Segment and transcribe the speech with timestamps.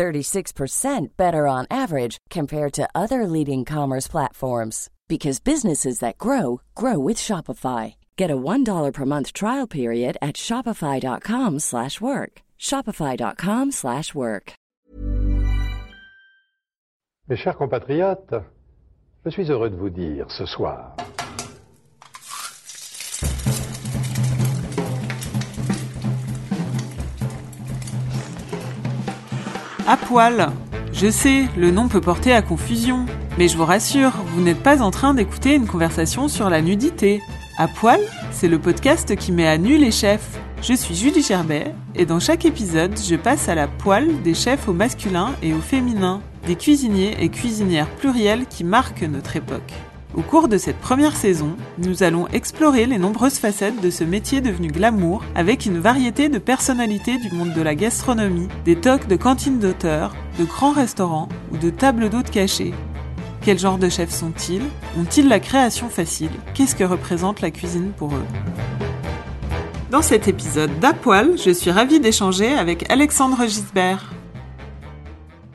[0.00, 6.98] 36% better on average compared to other leading commerce platforms because businesses that grow grow
[6.98, 7.94] with Shopify.
[8.16, 12.32] Get a $1 per month trial period at shopify.com/work.
[12.58, 14.52] shopify.com/work.
[17.28, 18.42] Mes chers compatriotes,
[19.24, 20.96] je suis heureux de vous dire ce soir
[29.90, 30.52] À poil.
[30.92, 33.06] Je sais, le nom peut porter à confusion,
[33.38, 37.20] mais je vous rassure, vous n'êtes pas en train d'écouter une conversation sur la nudité.
[37.58, 37.98] À poil,
[38.30, 40.38] c'est le podcast qui met à nu les chefs.
[40.62, 44.68] Je suis Julie Gerbet, et dans chaque épisode, je passe à la poêle des chefs
[44.68, 49.72] au masculin et au féminin, des cuisiniers et cuisinières pluriels qui marquent notre époque.
[50.16, 54.40] Au cours de cette première saison, nous allons explorer les nombreuses facettes de ce métier
[54.40, 59.14] devenu glamour avec une variété de personnalités du monde de la gastronomie, des tocs de
[59.14, 62.74] cantines d'auteurs, de grands restaurants ou de tables d'hôtes cachées.
[63.42, 64.64] Quel genre de chefs sont-ils?
[64.98, 66.32] Ont-ils la création facile?
[66.54, 68.26] Qu'est-ce que représente la cuisine pour eux?
[69.92, 74.12] Dans cet épisode d'Apoil, je suis ravie d'échanger avec Alexandre Gisbert.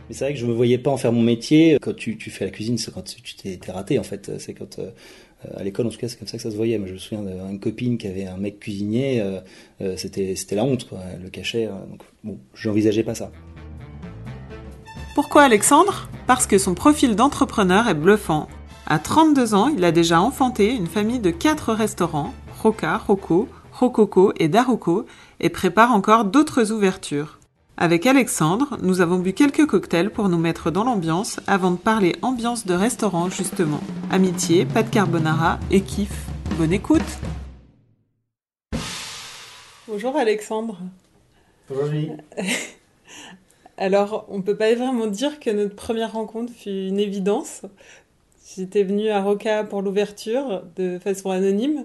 [0.07, 1.77] Mais c'est vrai que je me voyais pas en faire mon métier.
[1.81, 4.31] Quand tu, fais la cuisine, c'est quand tu t'es raté en fait.
[4.39, 4.91] C'est quand euh,
[5.55, 6.77] à l'école en tout cas, c'est comme ça que ça se voyait.
[6.77, 9.21] Moi, je me souviens d'une copine qui avait un mec cuisinier.
[9.21, 9.39] Euh,
[9.81, 10.99] euh, c'était c'était la honte quoi.
[11.13, 11.65] Elle le cachait.
[11.65, 13.31] donc bon, j'envisageais pas ça.
[15.15, 16.09] Pourquoi Alexandre?
[16.27, 18.47] Parce que son profil d'entrepreneur est bluffant.
[18.85, 24.33] À 32 ans, il a déjà enfanté une famille de 4 restaurants, Roca, Rocco, Rococo
[24.37, 25.05] et Daruco,
[25.39, 27.39] et prépare encore d'autres ouvertures.
[27.77, 32.15] Avec Alexandre, nous avons bu quelques cocktails pour nous mettre dans l'ambiance avant de parler
[32.21, 33.81] ambiance de restaurant justement.
[34.09, 36.25] Amitié, pâte carbonara et kiff.
[36.57, 37.01] Bonne écoute
[39.89, 40.79] Bonjour Alexandre.
[41.69, 41.89] Bonjour
[43.77, 47.63] Alors, on peut pas vraiment dire que notre première rencontre fut une évidence.
[48.55, 51.83] J'étais venue à Roca pour l'ouverture de façon anonyme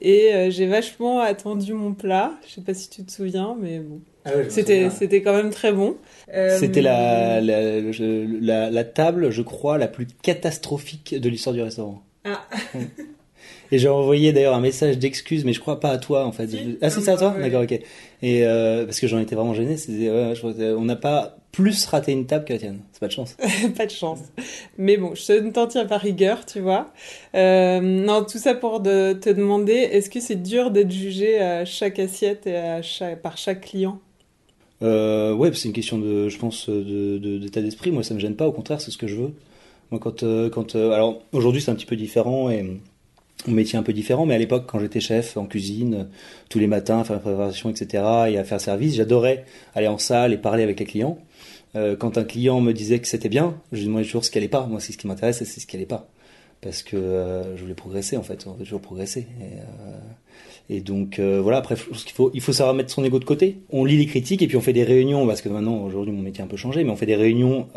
[0.00, 2.32] et euh, j'ai vachement attendu mon plat.
[2.46, 4.00] Je sais pas si tu te souviens, mais bon.
[4.24, 5.96] Ah c'était c'était quand même très bon.
[6.32, 12.02] Euh, c'était la la, la, table, je crois, la plus catastrophique de l'histoire du restaurant.
[12.24, 12.46] Ah.
[13.72, 16.48] Et j'ai envoyé d'ailleurs un message d'excuse, mais je crois pas à toi en fait.
[16.82, 17.72] Ah si, c'est à toi D'accord, ok.
[18.22, 20.34] Et euh, parce que j'en étais vraiment gêné, ouais,
[20.76, 22.80] on n'a pas plus raté une table que la tienne.
[22.92, 23.36] C'est pas de chance.
[23.76, 24.20] pas de chance.
[24.76, 26.92] Mais bon, je ne t'en tiens pas rigueur, tu vois.
[27.34, 31.64] Euh, non, tout ça pour de, te demander, est-ce que c'est dur d'être jugé à
[31.64, 34.00] chaque assiette et à chaque, par chaque client?
[34.82, 37.90] Euh, Ouais, c'est une question de, je pense, d'état de, d'état d'esprit.
[37.90, 38.46] Moi, ça me gêne pas.
[38.46, 39.32] Au contraire, c'est ce que je veux.
[39.90, 42.80] Moi, quand, euh, quand, euh, alors aujourd'hui, c'est un petit peu différent et
[43.46, 46.08] mon métier un peu différent, mais à l'époque, quand j'étais chef en cuisine,
[46.48, 49.44] tous les matins, faire la préparation, etc., et à faire service, j'adorais
[49.74, 51.18] aller en salle et parler avec les clients.
[51.74, 54.38] Euh, quand un client me disait que c'était bien, je lui demandais toujours ce qui
[54.38, 54.66] allait pas.
[54.66, 56.08] Moi, c'est ce qui m'intéresse, c'est ce qui allait pas,
[56.60, 58.46] parce que euh, je voulais progresser en fait.
[58.46, 59.20] On veut toujours progresser.
[59.20, 61.58] Et, euh, et donc voilà.
[61.58, 63.58] Après, il faut, il faut savoir mettre son ego de côté.
[63.70, 66.22] On lit les critiques et puis on fait des réunions, parce que maintenant, aujourd'hui, mon
[66.22, 67.68] métier a un peu changé, mais on fait des réunions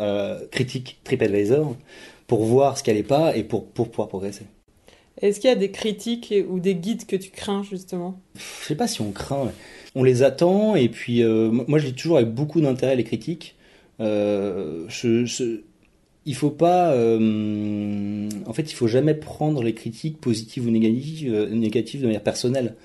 [0.52, 1.76] critiques TripAdvisor
[2.28, 4.46] pour voir ce qui allait pas et pour pour pouvoir progresser.
[5.22, 8.20] Est-ce qu'il y a des critiques ou des guides que tu crains justement?
[8.36, 9.52] Je sais pas si on craint.
[9.96, 13.56] On les attend et puis euh, moi je lis toujours avec beaucoup d'intérêt les critiques.
[14.02, 15.62] Euh, je,
[16.26, 21.50] il faut pas, euh, en fait, il faut jamais prendre les critiques positives ou négatives,
[21.52, 22.76] négatives de manière personnelle.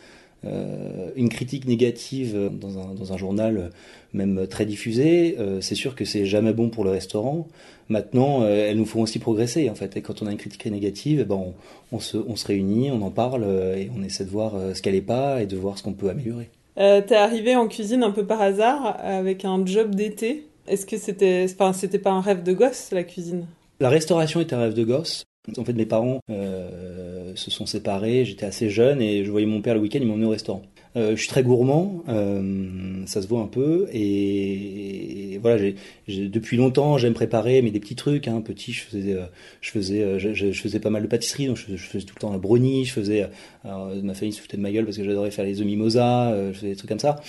[0.45, 3.71] une critique négative dans un, dans un, journal,
[4.13, 7.49] même très diffusé, c'est sûr que c'est jamais bon pour le restaurant.
[7.91, 9.97] Maintenant, euh, elles nous font aussi progresser en fait.
[9.97, 11.53] Et quand on a une critique négative, eh ben
[11.91, 14.75] on, se, on se réunit, on en parle euh, et on essaie de voir euh,
[14.75, 16.49] ce qu'elle n'est pas et de voir ce qu'on peut améliorer.
[16.79, 20.47] Euh, T'es arrivé en cuisine un peu par hasard avec un job d'été.
[20.69, 23.47] Est-ce que c'était, enfin, c'était pas un rêve de gosse la cuisine?
[23.81, 25.25] La restauration était un rêve de gosse.
[25.59, 29.63] En fait, mes parents euh, se sont séparés, j'étais assez jeune et je voyais mon
[29.63, 30.63] père le week-end, il m'emmenait au restaurant.
[30.97, 35.71] Euh, je suis très gourmand, euh, ça se voit un peu, et, voilà,
[36.09, 39.27] depuis longtemps j'aime préparer, mais des petits trucs, hein, petit, je faisais, euh,
[39.61, 42.39] je faisais, je, faisais pas mal de pâtisserie, donc je, faisais tout le temps la
[42.39, 43.29] brownie, je faisais,
[43.65, 46.59] ma famille se foutait de ma gueule parce que j'adorais faire les œufs mimosa, je
[46.59, 47.21] faisais des trucs comme ça,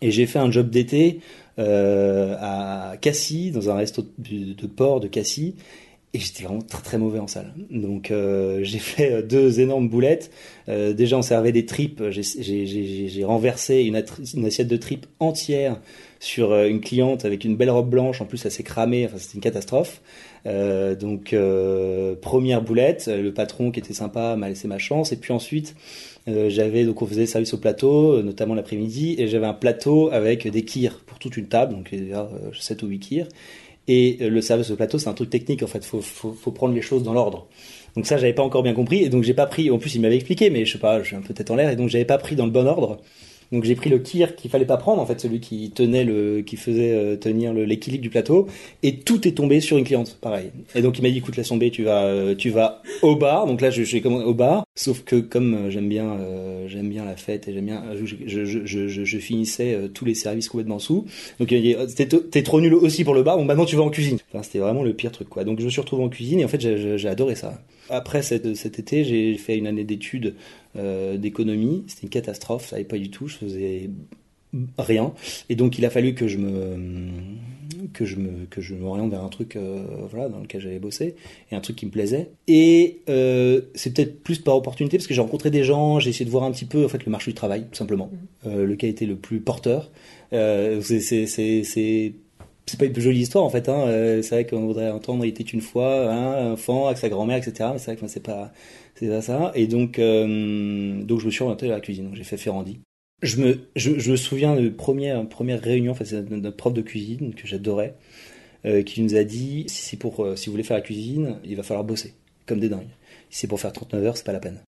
[0.00, 1.20] et j'ai fait un job d'été
[1.58, 5.54] à Cassis, dans un resto de, de port de Cassis,
[6.12, 7.52] et j'étais vraiment très très mauvais en salle.
[7.70, 10.32] Donc euh, j'ai fait deux énormes boulettes.
[10.68, 12.02] Euh, déjà on servait des tripes.
[12.10, 13.96] J'ai renversé une,
[14.44, 15.80] assiette de tripes entière
[16.18, 18.20] sur euh, une cliente avec une belle robe blanche.
[18.20, 19.06] En plus elle s'est cramée.
[19.06, 20.00] Enfin c'était une catastrophe.
[20.46, 21.32] Euh, donc
[22.20, 23.08] première boulette.
[23.08, 25.12] Le patron qui était sympa m'a laissé ma chance.
[25.12, 25.76] Et puis ensuite
[26.26, 30.64] j'avais donc on faisait service au plateau, notamment l'après-midi, et j'avais un plateau avec des
[30.64, 33.26] kirs pour toute une table, donc déjà 7 ou 8 kirs.
[33.92, 35.84] Et euh, le service au plateau, c'est un truc technique en fait.
[35.84, 37.48] Faut, faut, faut prendre les choses dans l'ordre.
[37.96, 39.02] Donc ça, j'avais pas encore bien compris.
[39.02, 39.68] Et donc j'ai pas pris.
[39.68, 41.56] En plus, il m'avait expliqué, mais je sais pas, je suis un peu tête en
[41.56, 41.68] l'air.
[41.70, 43.00] Et donc j'avais pas pris dans le bon ordre.
[43.50, 46.42] Donc j'ai pris le kir qu'il fallait pas prendre, en fait, celui qui tenait le,
[46.42, 48.46] qui faisait euh, tenir l'équilibre du plateau,
[48.84, 50.52] et tout est tombé sur une cliente, pareil.
[50.76, 53.46] Et donc il m'a dit, écoute, laisse tomber, tu vas, euh, tu vas au bar.
[53.46, 56.18] Donc là, je, suis comme au bar, sauf que comme euh, j'aime bien,
[56.66, 57.84] j'aime bien la fête et j'aime bien,
[58.26, 61.06] je, je, finissais tous les services complètement sous.
[61.38, 64.18] Donc t'es trop nul aussi pour le bar, bon maintenant tu vas en cuisine.
[64.32, 65.44] Enfin, c'était vraiment le pire truc, quoi.
[65.44, 67.60] Donc je me suis retrouvé en cuisine et en fait j'ai adoré ça.
[67.90, 70.36] Après cet, été, j'ai fait une année d'études
[70.76, 71.84] euh, d'économie.
[71.88, 73.26] C'était une catastrophe, ça n'allait pas du tout.
[73.26, 73.90] Je faisais
[74.78, 75.12] rien
[75.48, 76.76] et donc il a fallu que je me
[77.92, 81.14] que je me que je m'oriente vers un truc euh, voilà dans lequel j'avais bossé
[81.50, 85.14] et un truc qui me plaisait et euh, c'est peut-être plus par opportunité parce que
[85.14, 87.30] j'ai rencontré des gens j'ai essayé de voir un petit peu en fait le marché
[87.30, 88.48] du travail tout simplement mmh.
[88.48, 89.90] euh, lequel était le plus porteur
[90.32, 91.62] euh, c'est c'est c'est
[92.66, 93.86] c'est pas une jolie histoire en fait hein.
[94.22, 97.70] c'est vrai qu'on voudrait entendre il était une fois un enfant avec sa grand-mère etc
[97.72, 98.52] mais c'est vrai que c'est pas
[99.00, 99.52] c'est pas ça.
[99.54, 102.06] Et donc, euh, donc je me suis orienté à la cuisine.
[102.06, 102.80] Donc j'ai fait Ferrandi.
[103.22, 107.34] Je me, je, me souviens de première, première réunion, enfin, c'est notre prof de cuisine
[107.34, 107.94] que j'adorais,
[108.64, 111.36] euh, qui nous a dit si c'est pour, euh, si vous voulez faire la cuisine,
[111.44, 112.14] il va falloir bosser,
[112.46, 112.88] comme des dingues.
[113.28, 114.60] Si c'est pour faire 39 heures, c'est pas la peine.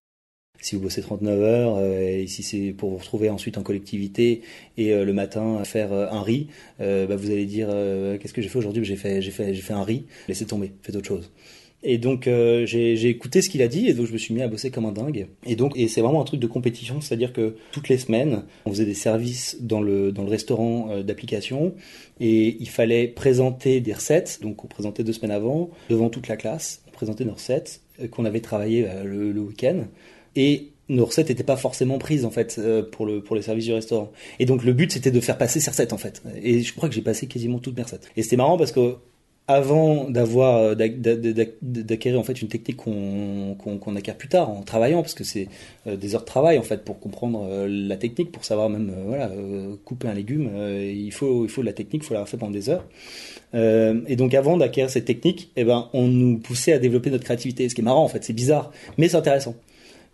[0.61, 4.43] Si vous bossez 39 heures, et si c'est pour vous retrouver ensuite en collectivité
[4.77, 6.47] et le matin faire un riz,
[6.79, 8.85] bah, vous allez dire qu'est-ce que j'ai fait aujourd'hui?
[8.85, 10.05] J'ai fait, j'ai fait, j'ai fait un riz.
[10.29, 11.31] Laissez tomber, faites autre chose.
[11.83, 14.41] Et donc euh, j'ai écouté ce qu'il a dit et donc je me suis mis
[14.41, 15.27] à bosser comme un dingue.
[15.45, 18.71] Et donc et c'est vraiment un truc de compétition, c'est-à-dire que toutes les semaines on
[18.71, 21.73] faisait des services dans le dans le restaurant euh, d'application
[22.21, 24.39] et il fallait présenter des recettes.
[24.41, 28.07] Donc on présentait deux semaines avant devant toute la classe, on présentait nos recettes euh,
[28.07, 29.83] qu'on avait travaillées le, week-end
[30.37, 32.61] et nos recettes n'étaient pas forcément prises en fait
[32.93, 34.09] pour le pour les services du restaurant.
[34.39, 36.23] Et donc le but c'était de faire passer ces recettes en fait.
[36.41, 38.09] Et je crois que j'ai passé quasiment toutes mes recettes.
[38.15, 38.95] Et c'était marrant parce que
[39.47, 45.01] avant d'avoir euh, d'acquérir en fait une technique qu'on qu'on acquiert plus tard en travaillant
[45.01, 45.49] parce que c'est
[45.85, 48.93] euh, des heures de travail en fait pour comprendre euh, la technique pour savoir même
[49.05, 49.29] voilà
[49.83, 50.49] couper un légume
[50.79, 52.85] il faut il faut de la technique il faut la faire pendant des heures.
[53.53, 57.67] Et donc avant d'acquérir cette technique eh ben on nous poussait à développer notre créativité
[57.69, 59.55] ce qui est marrant en fait c'est bizarre mais c'est intéressant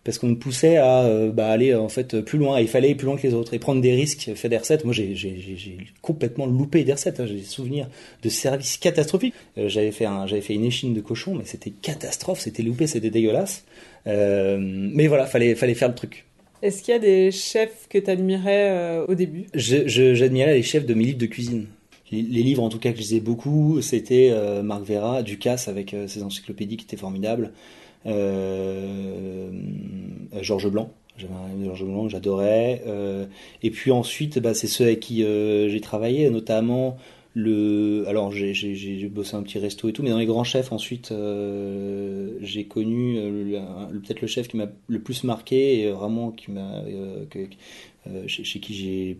[0.03, 2.59] parce qu'on nous poussait à euh, bah, aller en fait plus loin.
[2.59, 4.31] il fallait aller plus loin que les autres et prendre des risques.
[4.35, 4.85] Faire des recettes.
[4.85, 7.19] Moi, j'ai complètement loupé des recettes.
[7.19, 7.25] Hein.
[7.27, 7.87] J'ai des souvenirs
[8.23, 9.33] de services catastrophiques.
[9.57, 12.39] Euh, j'avais fait un, j'avais fait une échine de cochon, mais c'était catastrophe.
[12.39, 13.65] C'était loupé, c'était dégueulasse.
[14.07, 16.25] Euh, mais voilà, fallait, fallait faire le truc.
[16.61, 19.45] Est-ce qu'il y a des chefs que tu admirais au début?
[19.53, 21.67] J'admirais les chefs de mes livres de cuisine.
[22.11, 26.21] Les, livres, en tout cas, que je lisais beaucoup, c'était Marc Vera, Ducasse avec ses
[26.21, 27.53] encyclopédies qui étaient formidables.
[28.05, 29.51] Euh,
[30.41, 30.93] Georges Blanc.
[31.17, 32.81] Georges Blanc j'adorais.
[32.87, 33.25] Euh,
[33.61, 36.97] et puis ensuite, bah, c'est ceux avec qui euh, j'ai travaillé, notamment
[37.33, 38.05] le.
[38.07, 41.13] Alors j'ai bossé un petit resto et tout, mais dans les grands chefs ensuite,
[42.41, 43.19] j'ai connu
[43.91, 46.83] peut-être le chef qui m'a le plus marqué et vraiment qui m'a
[48.27, 49.17] chez, qui j'ai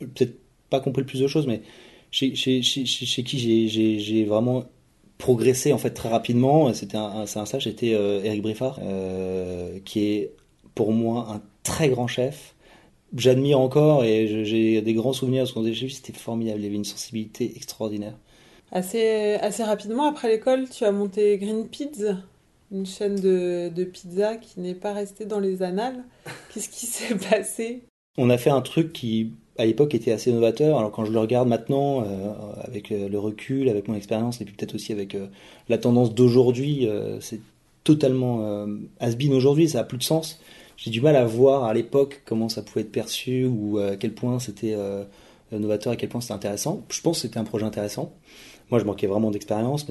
[0.00, 0.38] peut-être
[0.70, 1.60] pas compris le plus de choses, mais
[2.10, 4.64] chez qui j'ai vraiment
[5.18, 6.72] progressé en fait très rapidement.
[6.74, 10.32] C'était un, c'est un stage, c'était euh, Eric Briffard, euh, qui est
[10.74, 12.54] pour moi un très grand chef.
[13.16, 15.94] J'admire encore et j'ai des grands souvenirs de ce qu'on faisait chez lui.
[15.94, 16.60] C'était formidable.
[16.60, 18.14] Il avait une sensibilité extraordinaire.
[18.72, 22.16] Assez, assez rapidement après l'école, tu as monté Green Pizza,
[22.72, 26.02] une chaîne de, de pizza qui n'est pas restée dans les annales.
[26.52, 27.84] Qu'est-ce qui s'est passé?
[28.18, 30.78] On a fait un truc qui à l'époque était assez novateur.
[30.78, 32.32] Alors quand je le regarde maintenant, euh,
[32.62, 35.26] avec euh, le recul, avec mon expérience, et puis peut-être aussi avec euh,
[35.68, 36.88] la tendance d'aujourd'hui,
[37.20, 37.40] c'est
[37.84, 38.66] totalement
[39.00, 40.40] has-been aujourd'hui, ça a plus de sens.
[40.76, 44.12] J'ai du mal à voir à l'époque comment ça pouvait être perçu ou à quel
[44.12, 44.76] point c'était
[45.52, 46.82] novateur, à quel point c'était intéressant.
[46.88, 48.12] Je pense que c'était un projet intéressant.
[48.70, 49.86] Moi, je manquais vraiment d'expérience,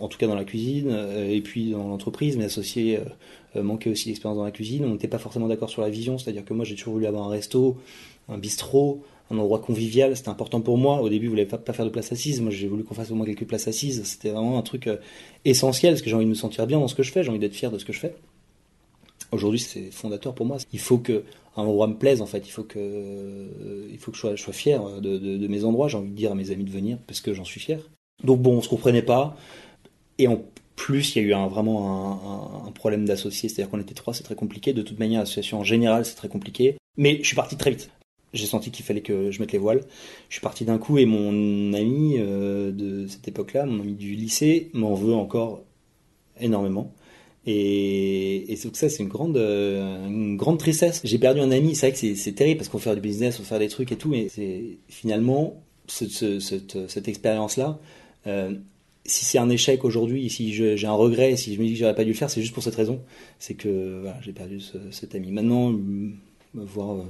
[0.00, 0.90] en tout cas dans la cuisine,
[1.28, 2.36] et puis dans l'entreprise.
[2.36, 2.98] Mes associés
[3.54, 4.84] manquaient aussi d'expérience dans la cuisine.
[4.84, 7.28] On n'était pas forcément d'accord sur la vision, c'est-à-dire que moi, j'ai toujours voulu avoir
[7.28, 7.76] un resto
[8.28, 11.00] un bistrot, un endroit convivial, c'était important pour moi.
[11.00, 12.40] Au début, vous voulez pas, pas faire de place assise.
[12.40, 14.02] Moi, j'ai voulu qu'on fasse au moins quelques places assises.
[14.04, 14.96] C'était vraiment un truc euh,
[15.44, 17.22] essentiel parce que j'ai envie de me sentir bien dans ce que je fais.
[17.22, 18.14] J'ai envie d'être fier de ce que je fais.
[19.32, 20.58] Aujourd'hui, c'est fondateur pour moi.
[20.72, 21.24] Il faut que
[21.56, 22.46] un endroit me plaise en fait.
[22.46, 25.88] Il faut que, euh, il faut que je sois, je fier de, mes endroits.
[25.88, 27.80] J'ai envie de dire à mes amis de venir parce que j'en suis fier.
[28.24, 29.36] Donc bon, on se comprenait pas.
[30.18, 30.42] Et en
[30.76, 34.34] plus, il y a eu vraiment un, problème d'associés, c'est-à-dire qu'on était trois, c'est très
[34.34, 34.72] compliqué.
[34.72, 36.76] De toute manière, l'association en général, c'est très compliqué.
[36.96, 37.90] Mais je suis parti très vite.
[38.32, 39.80] J'ai senti qu'il fallait que je mette les voiles.
[40.28, 44.14] Je suis parti d'un coup et mon ami euh, de cette époque-là, mon ami du
[44.14, 45.62] lycée, m'en veut encore
[46.38, 46.92] énormément.
[47.46, 51.00] Et, et donc ça, c'est une grande, euh, une grande tristesse.
[51.04, 51.74] J'ai perdu un ami.
[51.74, 53.96] C'est vrai que c'est terrible parce qu'on fait du business, on fait des trucs et
[53.96, 54.28] tout, mais
[54.88, 57.78] finalement ce, ce, cette, cette expérience-là.
[58.26, 58.54] Euh,
[59.04, 61.94] si c'est un échec aujourd'hui, si j'ai un regret, si je me dis que j'aurais
[61.94, 63.00] pas dû le faire, c'est juste pour cette raison.
[63.38, 65.30] C'est que voilà, j'ai perdu ce, cet ami.
[65.30, 65.72] Maintenant,
[66.54, 67.04] voir euh,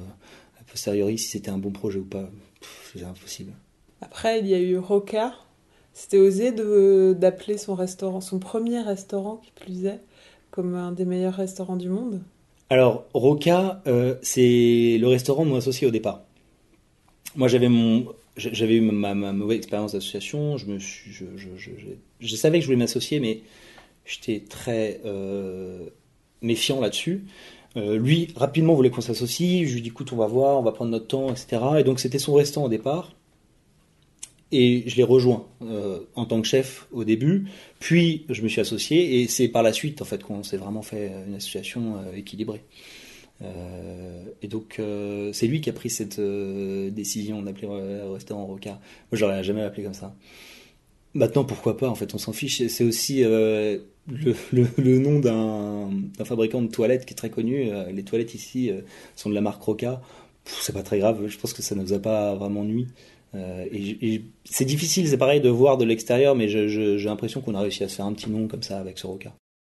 [0.61, 2.29] a posteriori si c'était un bon projet ou pas,
[2.93, 3.53] c'est impossible.
[4.03, 5.35] Après, il y a eu Roca.
[5.95, 6.53] C'était osé
[7.15, 10.03] d'appeler son restaurant, son premier restaurant qui plus est,
[10.51, 12.21] comme un des meilleurs restaurants du monde?
[12.69, 16.23] Alors, Roca, euh, c'est le restaurant de mon associé au départ.
[17.35, 20.57] Moi, j'avais mon, j'avais eu ma, mauvaise expérience d'association.
[20.59, 23.41] Je savais que je voulais m'associer, mais
[24.05, 25.87] j'étais très euh,
[26.43, 27.25] méfiant là-dessus.
[27.77, 29.67] Euh, lui, rapidement, voulait qu'on s'associe.
[29.67, 31.63] Je lui dis, écoute, on va voir, on va prendre notre temps, etc.
[31.79, 33.13] Et donc, c'était son restaurant au départ.
[34.53, 37.47] Et je l'ai rejoint euh, en tant que chef au début,
[37.81, 40.83] puis je me suis associé et c'est par la suite en fait qu'on s'est vraiment
[40.83, 42.63] fait une association équilibrée.
[43.43, 44.81] Euh, et donc
[45.33, 48.71] c'est lui qui a pris cette décision d'appeler le restaurant Roca.
[48.71, 48.79] Moi
[49.13, 50.15] j'aurais jamais appelé comme ça.
[51.15, 52.67] Maintenant pourquoi pas en fait on s'en fiche.
[52.67, 53.81] C'est aussi le,
[54.99, 57.71] nom d'un fabricant de toilettes qui est très connu.
[57.93, 58.71] les toilettes ici
[59.15, 60.01] sont de la marque Roca.
[60.45, 61.27] C'est pas très grave.
[61.27, 62.65] Je pense que ça ne nous a pas vraiment.
[63.35, 67.61] Euh, et, c'est difficile, c'est pareil de voir de l'extérieur, mais j'ai l'impression qu'on a
[67.61, 69.33] réussi à se faire un petit nom comme ça avec ce Roca.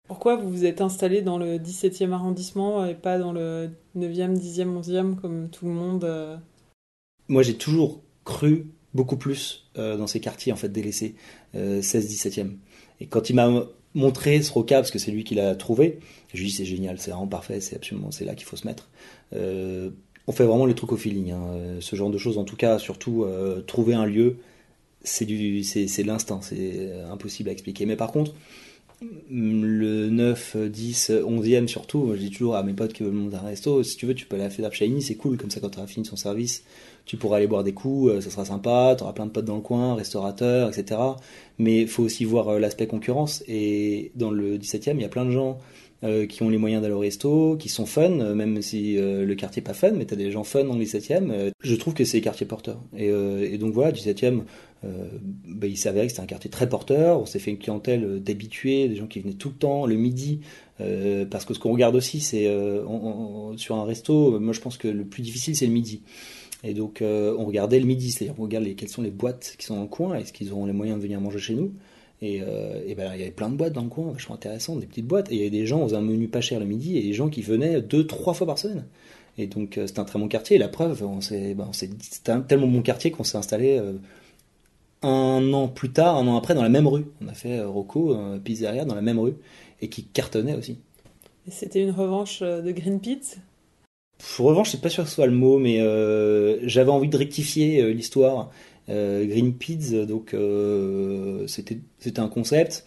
[0.10, 4.82] Pourquoi vous vous êtes installé dans le 17e arrondissement et pas dans le 9e, 10e,
[4.82, 6.36] 11e comme tout le monde euh
[7.30, 11.16] Moi j'ai toujours cru beaucoup plus euh, dans ces quartiers en fait délaissés,
[11.56, 12.58] 16-17e.
[13.00, 16.00] Et quand il m'a montré ce Roca, parce que c'est lui qui l'a trouvé,
[16.34, 18.68] je lui ai dit c'est génial, c'est vraiment parfait, c'est absolument là qu'il faut se
[18.68, 18.89] mettre
[20.30, 21.32] on fait vraiment les trucs au feeling.
[21.32, 21.80] Hein.
[21.80, 24.38] Ce genre de choses, en tout cas, surtout euh, trouver un lieu,
[25.01, 25.63] c'est du,
[26.06, 27.88] l'instinct, c'est euh, impossible à expliquer.
[27.88, 28.36] Mais par contre,
[29.29, 33.41] le 9, 10, 11e surtout, je dis toujours à mes potes qui veulent monter un
[33.41, 35.70] resto, si tu veux, tu peux aller à Fedap Shiny, c'est cool, comme ça quand
[35.70, 36.63] tu fini son service,
[37.06, 39.46] tu pourras aller boire des coups, euh, ça sera sympa, tu auras plein de potes
[39.46, 41.00] dans le coin, restaurateurs, etc.
[41.58, 45.32] Mais faut aussi voir l'aspect concurrence, et dans le 17e, il y a plein de
[45.32, 45.60] gens
[46.06, 49.25] euh, qui ont les moyens d'aller au resto, qui sont fun, euh, même si euh,
[49.25, 51.51] le quartier n'est pas fun, mais tu as des gens fun dans le 17e.
[51.62, 52.82] je trouve que c'est les quartiers porteurs.
[52.96, 54.44] Et, donc voilà, 17e,
[54.82, 57.20] bah, il s'avérait que c'était un quartier très porteur.
[57.20, 60.39] On s'est fait une clientèle d'habitués, des gens qui venaient tout le temps, le midi.
[61.29, 62.50] parce que ce qu'on regarde aussi, c'est
[63.58, 66.01] sur un resto, moi je pense que le plus difficile c'est le midi.
[66.63, 69.65] Et donc on regardait le midi, c'est-à-dire on regarde les, quelles sont les boîtes qui
[69.65, 71.74] sont le coin, est-ce qu'ils auront les moyens de venir manger chez nous?
[72.22, 74.80] Et, euh, et ben, il y avait plein de boîtes dans le coin, vachement intéressantes,
[74.80, 75.32] des petites boîtes.
[75.32, 77.02] Et il y avait des gens, on faisait un menu pas cher le midi, et
[77.02, 78.86] des gens qui venaient deux, trois fois par semaine.
[79.38, 80.58] Et donc euh, c'était un très bon quartier.
[80.58, 83.94] Et la preuve, on s'est, ben, c'était un tellement bon quartier qu'on s'est installé euh,
[85.02, 87.06] un an plus tard, un an après, dans la même rue.
[87.22, 89.36] On a fait Rocco, pizzeria, dans la même rue,
[89.82, 90.78] et qui cartonnait aussi.
[91.48, 93.38] Et c'était une revanche de Green Pizza
[94.38, 95.78] revanche, je suis pas sûr que ce soit le mot, mais
[96.68, 98.50] j'avais envie de rectifier l'histoire
[98.89, 102.86] Green Pizza, donc euh, c'était un concept.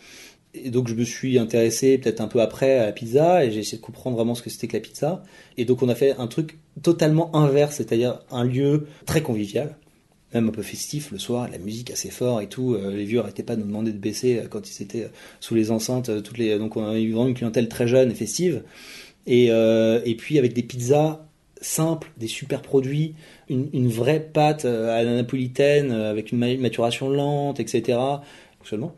[0.55, 3.61] Et donc je me suis intéressé peut-être un peu après à la pizza et j'ai
[3.61, 5.23] essayé de comprendre vraiment ce que c'était que la pizza.
[5.57, 9.79] Et donc on a fait un truc totalement inverse, c'est-à-dire un lieu très convivial,
[10.35, 12.75] même un peu festif le soir, la musique assez fort et tout.
[12.75, 15.09] Euh, les vieux n'arrêtaient pas de nous demander de baisser quand ils étaient
[15.41, 16.11] sous les enceintes.
[16.11, 18.63] Donc on a eu vraiment une clientèle très jeune et festive.
[19.27, 21.27] Et puis avec des pizzas
[21.63, 23.15] simples, des super produits,
[23.49, 27.99] une, vraie pâte euh, à la napolitaine euh, avec une maturation lente, etc.
[28.65, 28.95] Seulement.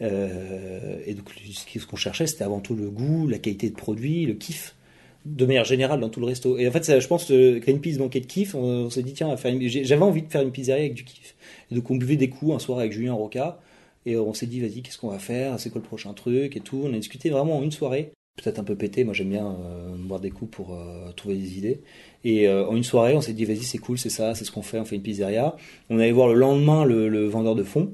[0.00, 4.26] Euh, et donc, ce qu'on cherchait, c'était avant tout le goût, la qualité de produit,
[4.26, 4.76] le kiff,
[5.24, 6.56] de manière générale dans tout le resto.
[6.58, 8.54] Et en fait, je pense que Greenpeace manquait de kiff.
[8.54, 11.34] On, s'est dit, tiens, j'avais envie de faire une pizzeria avec du kiff.
[11.72, 13.60] Et donc, on buvait des coups un soir avec Julien Roca.
[14.06, 15.58] Et on s'est dit, vas-y, qu'est-ce qu'on va faire?
[15.58, 16.56] C'est quoi le prochain truc?
[16.56, 16.82] Et tout.
[16.84, 19.04] On a discuté vraiment en une soirée peut-être un peu pété.
[19.04, 21.80] Moi, j'aime bien euh, boire des coups pour euh, trouver des idées.
[22.24, 24.50] Et euh, en une soirée, on s'est dit, vas-y, c'est cool, c'est ça, c'est ce
[24.50, 25.56] qu'on fait, on fait une pizzeria.
[25.90, 27.90] On allait voir le lendemain le, vendeur de fond.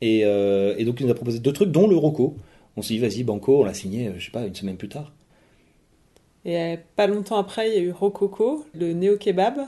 [0.00, 0.22] Et,
[0.84, 2.36] donc, il nous a proposé deux trucs, dont le Rocco.
[2.76, 5.12] On s'est dit, vas-y, Banco, on l'a signé, je sais pas, une semaine plus tard.
[6.44, 9.60] Et pas longtemps après, il y a eu Rococo, le néo-kebab.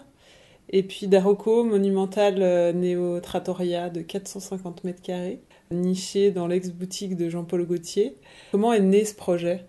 [0.71, 8.17] Et puis Daroco, monumental néo-trattoria de 450 mètres carrés, niché dans l'ex-boutique de Jean-Paul Gaultier.
[8.53, 9.65] Comment est né ce projet?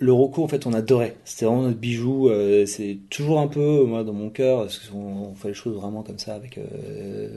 [0.00, 1.16] Le Rocco, en fait, on adorait.
[1.24, 2.28] C'était vraiment notre bijou.
[2.30, 5.76] Euh, c'est toujours un peu, moi, dans mon cœur, parce qu'on on fait les choses
[5.76, 7.28] vraiment comme ça, avec euh,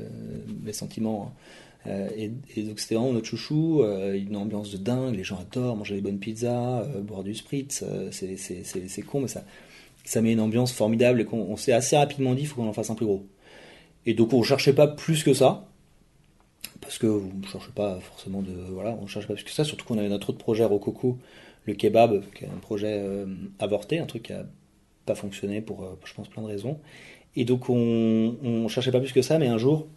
[0.65, 1.33] les sentiments
[1.87, 2.09] Euh,
[2.55, 6.01] et, donc c'était vraiment notre chouchou, une ambiance de dingue, les gens adorent manger des
[6.01, 9.43] bonnes pizzas, boire du spritz, c'est- con, mais ça,
[10.05, 12.69] ça met une ambiance formidable et qu'on on s'est assez rapidement dit il faut qu'on
[12.69, 13.25] en fasse un plus gros.
[14.05, 15.67] Et donc on cherchait pas plus que ça,
[16.81, 18.51] parce que on ne cherchait pas forcément de...
[18.71, 21.17] Voilà, on cherchait pas plus que ça, surtout qu'on avait notre autre projet Rococo,
[21.65, 23.25] le kebab, qui est un projet euh,
[23.59, 24.45] avorté, un truc qui a
[25.05, 26.79] pas fonctionné pour, euh, je pense, plein de raisons.
[27.35, 29.87] Et donc on, on cherchait pas plus que ça, mais un jour,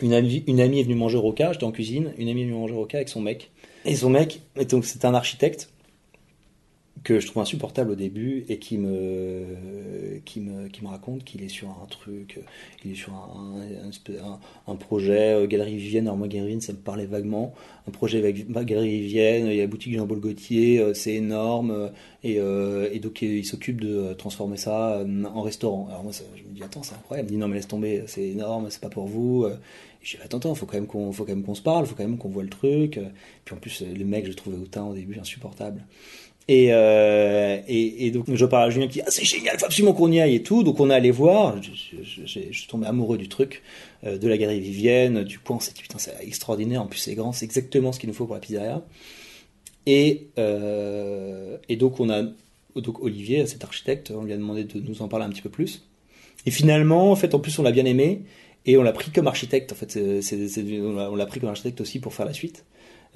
[0.00, 2.44] une amie, une amie est venue manger au Roca, j'étais en cuisine, une amie est
[2.44, 3.50] venue manger au Roca avec son mec.
[3.84, 5.70] Et son mec, et donc c'était un architecte
[7.04, 11.42] que je trouve insupportable au début et qui me, qui me, qui me raconte qu'il
[11.42, 12.40] est sur un truc,
[12.84, 16.06] il est sur un, un, projet euh, Galerie Vivienne.
[16.06, 17.54] Alors moi, Galerie Vivienne, ça me parlait vaguement.
[17.88, 21.70] Un projet avec Galerie Vivienne, il y a la boutique Jean-Paul Gaultier, euh, c'est énorme.
[21.70, 21.88] euh,
[22.22, 25.04] Et, et donc, il s'occupe de transformer ça
[25.34, 25.88] en restaurant.
[25.88, 27.30] Alors moi, je me dis, attends, c'est incroyable.
[27.30, 29.46] Il me dit, non, mais laisse tomber, c'est énorme, c'est pas pour vous.
[30.02, 31.96] Je dis, attends, attends, faut quand même qu'on, faut quand même qu'on se parle, faut
[31.96, 33.00] quand même qu'on voit le truc.
[33.44, 35.84] Puis en plus, le mec, je le trouvais hautain au début, insupportable.
[36.48, 39.92] Et, euh, et, donc je parle à Julien qui dit ah c'est génial, faut absolument
[39.92, 40.62] qu'on y aille et tout.
[40.62, 41.56] Donc on est allé voir.
[41.62, 43.62] Je, suis tombé amoureux du truc,
[44.04, 45.56] euh, de la galerie Vivienne, du coin.
[45.56, 46.82] On s'est dit putain c'est extraordinaire.
[46.82, 48.82] En plus c'est grand, c'est exactement ce qu'il nous faut pour la pizzeria.
[49.86, 52.24] Et euh, et donc on a
[52.74, 55.50] donc Olivier, cet architecte, on lui a demandé de nous en parler un petit peu
[55.50, 55.86] plus.
[56.46, 58.22] Et finalement, en fait, en plus on l'a bien aimé
[58.66, 59.70] et on l'a pris comme architecte.
[59.70, 62.64] En fait, on l'a pris comme architecte aussi pour faire la suite.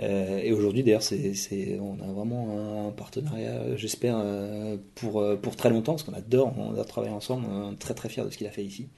[0.01, 5.57] Euh, et aujourd'hui, d'ailleurs, c'est, on a vraiment un partenariat, j'espère, euh, pour, euh, pour
[5.57, 8.31] très longtemps, parce qu'on adore, on adore travailler ensemble, on est très très fiers de
[8.31, 8.89] ce qu'il a fait ici.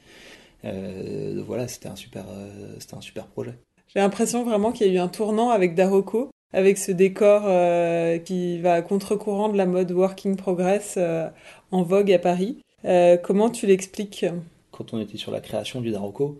[0.64, 3.54] Euh, donc voilà, c'était un super, euh, c'était un super projet.
[3.94, 8.18] J'ai l'impression vraiment qu'il y a eu un tournant avec Daroko, avec ce décor euh,
[8.18, 11.28] qui va à contre-courant de la mode working progress euh,
[11.70, 12.58] en vogue à Paris.
[12.84, 14.26] Euh, comment tu l'expliques?
[14.72, 16.38] Quand on était sur la création du Daroko,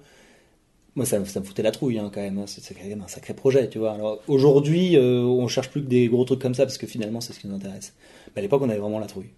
[0.98, 2.44] moi ça, me- foutait la trouille hein, quand même, hein.
[2.46, 3.92] c'est, quand même un sacré projet, tu vois.
[3.92, 7.20] Alors aujourd'hui, euh, on cherche plus que des gros trucs comme ça, parce que finalement
[7.20, 7.94] c'est ce qui nous intéresse.
[8.36, 9.30] À l'époque, on avait vraiment la trouille.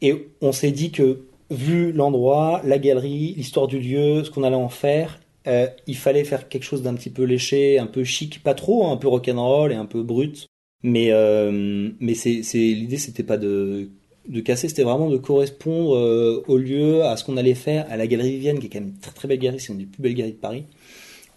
[0.00, 4.56] Et on s'est dit que, vu l'endroit, la galerie, l'histoire du lieu, ce qu'on allait
[4.56, 8.42] en faire, euh, il fallait faire quelque chose d'un petit peu léché, un peu chic,
[8.42, 10.46] pas trop, hein, un peu rock'n'roll et un peu brut.
[10.84, 13.90] Mais, euh, mais c'est, l'idée, c'était pas de,
[14.28, 17.96] de casser, c'était vraiment de correspondre euh, au lieu, à ce qu'on allait faire, à
[17.96, 19.86] la galerie Vivienne, qui est quand même une très très belle galerie, c'est une des
[19.86, 20.64] plus belles galeries de Paris.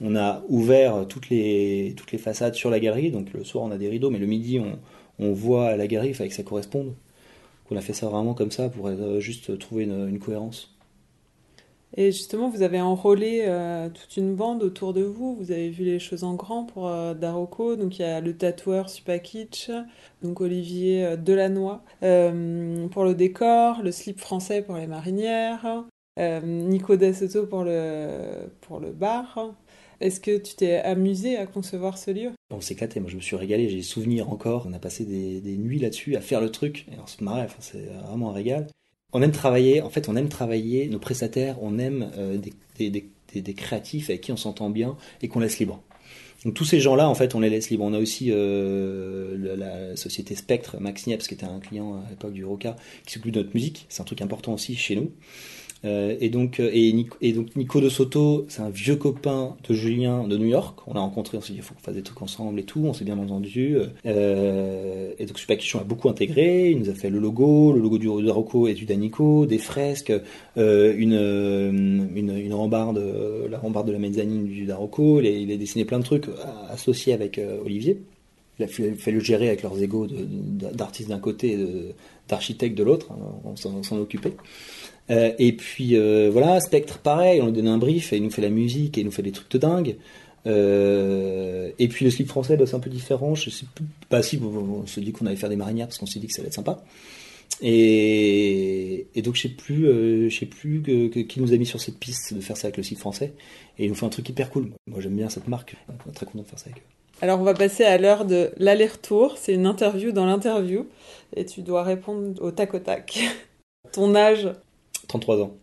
[0.02, 3.72] On a ouvert toutes les, toutes les façades sur la galerie, donc le soir on
[3.72, 4.80] a des rideaux, mais le midi on,
[5.20, 6.94] on voit la galerie, il fallait que ça corresponde.
[7.72, 10.76] On a fait ça vraiment comme ça pour euh, juste trouver une, cohérence.
[11.96, 15.36] Et justement, vous avez enrôlé euh, toute une bande autour de vous.
[15.36, 17.78] Vous avez vu les choses en grand pour euh, Daroko.
[17.78, 19.72] Donc il y a le tatoueur Supakitch,
[20.22, 21.80] donc Olivier Delannoy
[22.90, 25.86] pour le décor, le slip français pour les marinières,
[26.20, 29.54] Nico Dassoto pour le, pour le bar.
[30.02, 32.32] Est-ce que tu t'es amusé à concevoir ce lieu?
[32.50, 34.66] On s'est éclaté, moi je me suis régalé, j'ai des souvenirs encore.
[34.68, 37.86] On a passé des, nuits là-dessus à faire le truc, et on se marrait, c'est
[38.08, 38.68] vraiment un régal.
[39.14, 42.38] On aime travailler, en fait on aime travailler, nos prestataires, on aime euh,
[42.80, 45.84] des, créatifs avec qui on s'entend bien et qu'on laisse libre.
[46.46, 47.84] Donc tous ces gens-là, en fait, on les laisse libres.
[47.84, 52.10] On a aussi euh, la, la société Spectre, Max Niepce, qui était un client à
[52.10, 53.86] l'époque du Roca, qui s'occupe de notre musique.
[53.90, 55.12] C'est un truc important aussi chez nous.
[55.84, 59.74] Euh, et, donc, euh, et, Nico, donc Nico de Soto, c'est un vieux copain de
[59.74, 60.80] Julien de New York.
[60.88, 62.82] On l'a rencontré, on s'est dit il faut qu'on fasse des trucs ensemble et tout.
[62.86, 63.78] On s'est bien entendu.
[64.06, 66.72] Euh, et donc Super Quichon a beaucoup intégré.
[66.72, 70.14] Il nous a fait le logo, le logo du Daroko et du Danico, des fresques,
[70.56, 73.02] une, une, rambarde,
[73.50, 75.20] la rambarde de la mezzanine du Daroko.
[75.22, 76.26] Il a, dessiné plein de trucs
[76.70, 77.98] associés avec Olivier.
[78.60, 81.96] Il a fait, le gérer avec leurs égaux d'artistes d'un côté et
[82.28, 83.08] d'architectes de l'autre.
[83.44, 84.34] On s'en occupait.
[85.12, 88.32] Euh, et puis euh, voilà, Spectre, pareil, on lui donne un brief et il nous
[88.32, 89.96] fait la musique et il nous fait des trucs de dingue.
[90.48, 93.36] Euh, et puis le slip français, bah, c'est un peu différent.
[93.36, 96.06] Je sais plus, bah si, on se dit qu'on allait faire des marinières parce qu'on
[96.06, 96.84] s'est dit que ça allait être sympa.
[97.62, 99.86] Et, donc je sais plus,
[100.30, 100.82] je sais plus
[101.28, 103.34] qui nous a mis sur cette piste de faire ça avec le slip français.
[103.78, 104.70] Et il nous fait un truc hyper cool.
[104.88, 105.76] Moi j'aime bien cette marque.
[105.90, 106.86] On est très content de faire ça avec eux.
[107.22, 109.38] Alors on va passer à l'heure de l'aller-retour.
[109.38, 110.88] C'est une interview dans l'interview
[111.36, 113.20] et tu dois répondre au tac au tac.
[113.92, 114.50] Ton âge
[115.12, 115.58] 33 ans.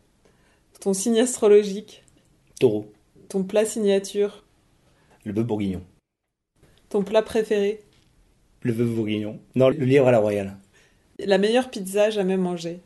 [0.78, 2.04] Ton signe astrologique.
[2.60, 2.92] Taureau.
[3.30, 4.44] Ton plat signature.
[5.24, 5.80] Le bœuf bourguignon.
[6.90, 7.80] Ton plat préféré.
[8.60, 9.40] Le bœuf bourguignon.
[9.54, 10.58] Non, le lièvre à la royale.
[11.18, 12.80] La meilleure pizza jamais mangée.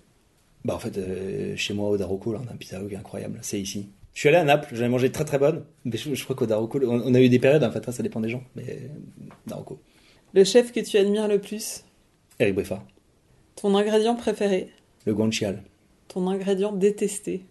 [0.65, 2.97] Bah en fait, euh, chez moi au Daroko, là, on a un pizza qui est
[2.97, 3.41] incroyable.
[3.43, 3.89] C'est ici.
[4.15, 5.65] Je suis allé à Naples, j'en ai mangé très très bonne.
[5.85, 7.93] Mais je, je crois qu'au Daroko, on, on, a eu des périodes, en fait, hein,
[7.93, 8.45] ça dépend des gens.
[8.55, 8.89] Mais
[9.49, 9.81] Daroko.
[10.33, 11.83] Le chef que tu admires le plus.
[12.39, 12.85] Eric Briffard.
[13.57, 14.71] Ton ingrédient préféré.
[15.07, 15.65] Le guanciale.
[16.13, 17.47] Ton ingrédient détesté.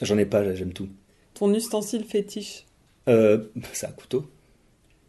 [0.00, 0.88] J'en ai pas, j'aime tout.
[1.34, 2.64] Ton ustensile fétiche.
[3.06, 4.24] Euh, c'est un couteau.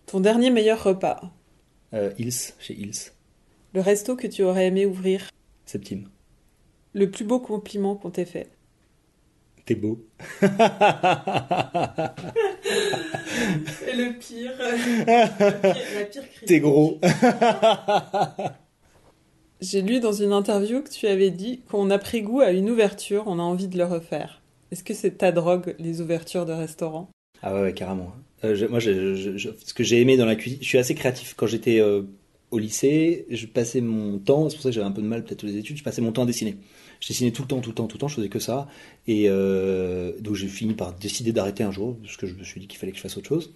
[0.06, 1.32] Ton dernier meilleur repas
[1.94, 2.92] euh, Ils, chez Ils.
[3.74, 5.30] Le resto que tu aurais aimé ouvrir
[5.66, 6.10] Septime.
[6.92, 8.50] Le plus beau compliment qu'on t'ait fait
[9.66, 10.06] T'es beau.
[10.42, 10.46] Et
[13.96, 16.46] le pire, la pire critique.
[16.46, 17.00] T'es gros.
[19.64, 22.70] J'ai lu dans une interview que tu avais dit qu'on a pris goût à une
[22.70, 24.42] ouverture, on a envie de le refaire.
[24.72, 27.10] Est-ce que c'est ta drogue, les ouvertures de restaurants?
[27.42, 28.14] Ah ouais, carrément.
[28.44, 31.34] Euh, moi, ce que j'ai aimé dans la cuisine, je suis assez créatif.
[31.38, 32.02] Quand j'étais euh,
[32.52, 35.24] au lycée, je passais mon temps, c'est pour ça que j'avais un peu de mal
[35.24, 36.58] peut-être aux études, je passais mon temps à dessiner.
[37.00, 38.68] Je dessinais tout le temps, tout le temps, tout le temps, je faisais que ça.
[39.08, 42.60] Et euh, donc j'ai fini par décider d'arrêter un jour, parce que je me suis
[42.60, 43.54] dit qu'il fallait que je fasse autre chose,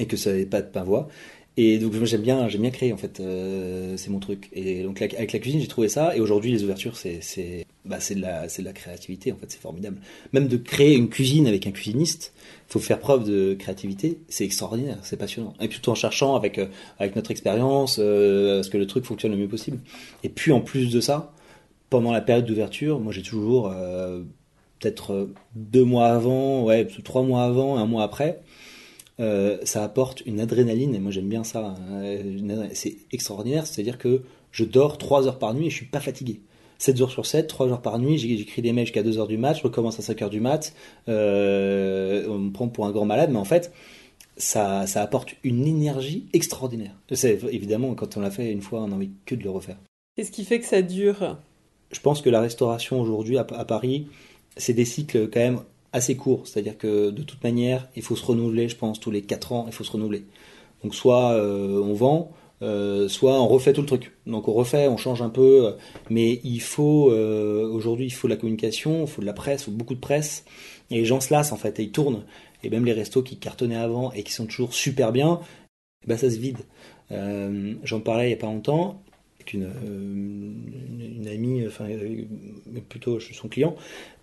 [0.00, 1.08] et que ça n'avait pas de pain voix.
[1.56, 4.48] Et donc j'aime bien, j'aime bien créer en fait, euh, c'est mon truc.
[4.54, 7.98] Et donc avec la cuisine j'ai trouvé ça, et aujourd'hui les ouvertures c'est c'est bah,
[7.98, 9.98] de la c'est la créativité en fait, c'est formidable.
[10.32, 12.32] Même de créer une cuisine avec un cuisiniste,
[12.68, 15.52] faut faire preuve de créativité, c'est extraordinaire, c'est passionnant.
[15.60, 16.66] Et puis tout en cherchant avec euh,
[16.98, 19.78] avec notre expérience, euh, ce que le truc fonctionne le mieux possible.
[20.24, 21.34] Et puis en plus de ça,
[21.90, 24.22] pendant la période d'ouverture, moi j'ai toujours euh,
[24.80, 28.40] peut-être deux mois avant, ouais, trois mois avant, un mois après,
[29.22, 33.66] euh, ça apporte une adrénaline, et moi j'aime bien ça, euh, une adré- c'est extraordinaire,
[33.66, 36.40] c'est-à-dire que je dors 3 heures par nuit et je suis pas fatigué.
[36.78, 39.38] 7 jours sur 7, 3 jours par nuit, j'écris des mails jusqu'à 2 heures du
[39.38, 40.74] mat, je recommence à 5 heures du mat,
[41.08, 43.72] euh, on me prend pour un grand malade, mais en fait,
[44.36, 46.96] ça, ça apporte une énergie extraordinaire.
[47.12, 49.76] C'est évidemment, quand on l'a fait une fois, on a envie que de le refaire.
[50.16, 51.38] Qu'est-ce qui fait que ça dure?
[51.92, 54.06] Je pense que la restauration aujourd'hui à, à Paris,
[54.56, 55.60] c'est des cycles quand même
[55.92, 56.46] assez courts.
[56.46, 59.64] C'est-à-dire que de toute manière, il faut se renouveler, je pense, tous les 4 ans,
[59.66, 60.24] il faut se renouveler.
[60.82, 64.12] Donc soit euh, on vend, euh, soit on refait tout le truc.
[64.26, 65.72] Donc on refait, on change un peu, euh,
[66.10, 69.64] mais il faut aujourd'hui, il faut de la communication, il faut de la presse, il
[69.66, 70.44] faut beaucoup de presse.
[70.90, 72.24] Et les gens se lassent en fait, et ils tournent.
[72.64, 75.40] Et même les restos qui cartonnaient avant et qui sont toujours super bien,
[76.06, 76.58] ben ça se vide.
[77.84, 79.02] J'en parlais il y a pas longtemps
[79.54, 80.52] euh,
[81.18, 82.24] une, amie, enfin euh,
[82.88, 83.76] plutôt son client.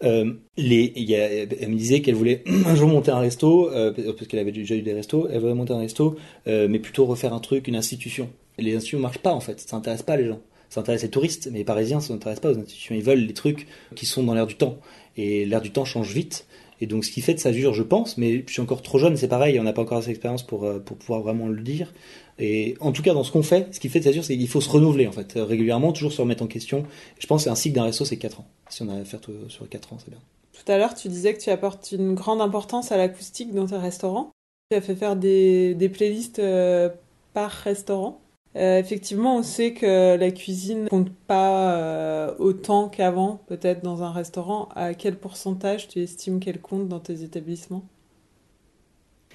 [0.04, 4.28] Euh, les, y a- elle me disait qu'elle voulait un jour monter un resto, parce
[4.28, 7.40] qu'elle avait déjà eu des restos, elle voulait monter un resto, mais plutôt refaire un
[7.40, 8.30] truc, une institution.
[8.58, 10.42] Les institutions ne marchent pas en fait, ça n'intéresse pas les gens.
[10.70, 12.94] Ça intéresse les touristes, mais les Parisiens, ça n'intéresse pas aux institutions.
[12.94, 14.78] Ils veulent les trucs qui sont dans l'air du temps.
[15.18, 16.46] Et l'air du temps change vite.
[16.82, 18.98] Et donc, ce qui fait de ça dure, je pense, mais je suis encore trop
[19.00, 21.62] jeune, c'est pareil, on n'a pas encore assez d'expérience pour, euh, pour pouvoir vraiment le
[21.62, 21.94] dire.
[22.38, 24.38] Et en tout cas, dans ce qu'on fait, ce qui fait de ça dure, c'est
[24.38, 26.86] qu'il faut se renouveler, en fait, euh, régulièrement, toujours se remettre en question.
[27.20, 28.48] Je pense que un cycle d'un resto, c'est 4 ans.
[28.70, 30.20] Si on a à faire tout- sur 4 ans, c'est bien.
[30.54, 33.78] Tout à l'heure, tu disais que tu apportes une grande importance à l'acoustique dans tes
[33.78, 34.32] restaurants.
[34.72, 36.90] Tu as fait faire des, des playlists euh,
[37.34, 38.22] par restaurant?
[38.60, 44.12] Euh, effectivement, on sait que la cuisine compte pas euh, autant qu'avant, peut-être dans un
[44.12, 44.68] restaurant.
[44.76, 47.86] À quel pourcentage tu estimes qu'elle compte dans tes établissements?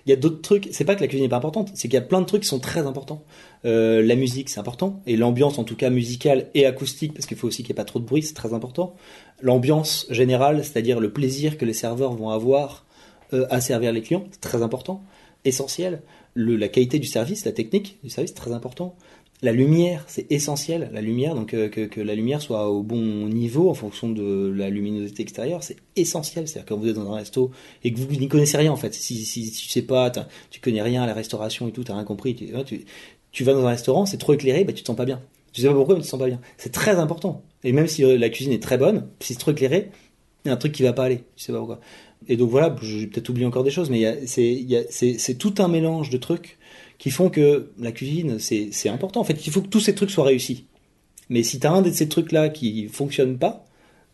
[0.06, 1.94] Il y a d'autres trucs, c'est pas que la cuisine n'est pas importante, c'est qu'il
[1.94, 3.22] y a plein de trucs qui sont très importants.
[3.64, 7.38] Euh, la musique, c'est important, et l'ambiance, en tout cas musicale et acoustique, parce qu'il
[7.38, 8.94] faut aussi qu'il n'y ait pas trop de bruit, c'est très important.
[9.40, 12.84] L'ambiance générale, c'est-à-dire le plaisir que les serveurs vont avoir
[13.32, 15.02] à servir les clients, c'est très important,
[15.46, 16.02] essentiel.
[16.36, 18.96] La qualité du service, la technique du service, très important.
[19.42, 20.90] La lumière, c'est essentiel.
[20.92, 24.70] La lumière, donc euh, que, la lumière soit au bon niveau en fonction de la
[24.70, 26.48] luminosité extérieure, c'est essentiel.
[26.48, 27.50] C'est-à-dire quand vous êtes dans un resto
[27.82, 30.10] et que vous n'y connaissez rien en fait, si, si, si tu sais pas,
[30.50, 33.70] tu connais rien à la restauration et tout, t'as rien compris, tu vas dans un
[33.70, 35.20] restaurant, c'est trop éclairé, bah, tu te sens pas bien.
[35.52, 36.40] Tu sais pas pourquoi, mais tu te sens pas bien.
[36.56, 37.42] C'est très important.
[37.62, 39.90] Et même si euh, la cuisine est très bonne, si c'est trop éclairé,
[40.44, 41.24] il y a un truc qui va pas aller.
[41.36, 41.80] Tu sais pas pourquoi.
[42.28, 46.16] Et donc voilà, j'ai peut-être oublié encore des choses, mais c'est tout un mélange de
[46.16, 46.58] trucs
[46.98, 49.20] qui font que la cuisine, c'est important.
[49.20, 50.66] En fait, il faut que tous ces trucs soient réussis.
[51.30, 53.64] Mais si tu as un de ces trucs-là qui fonctionne pas,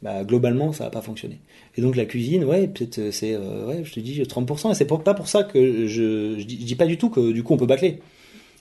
[0.02, 1.40] bah, globalement, ça va pas fonctionner.
[1.76, 4.74] Et donc la cuisine, ouais, peut-être euh, c'est, euh, ouais, je te dis 30%, et
[4.74, 7.42] c'est pas pour ça que je, je, dis, je dis pas du tout que du
[7.42, 8.00] coup on peut bâcler.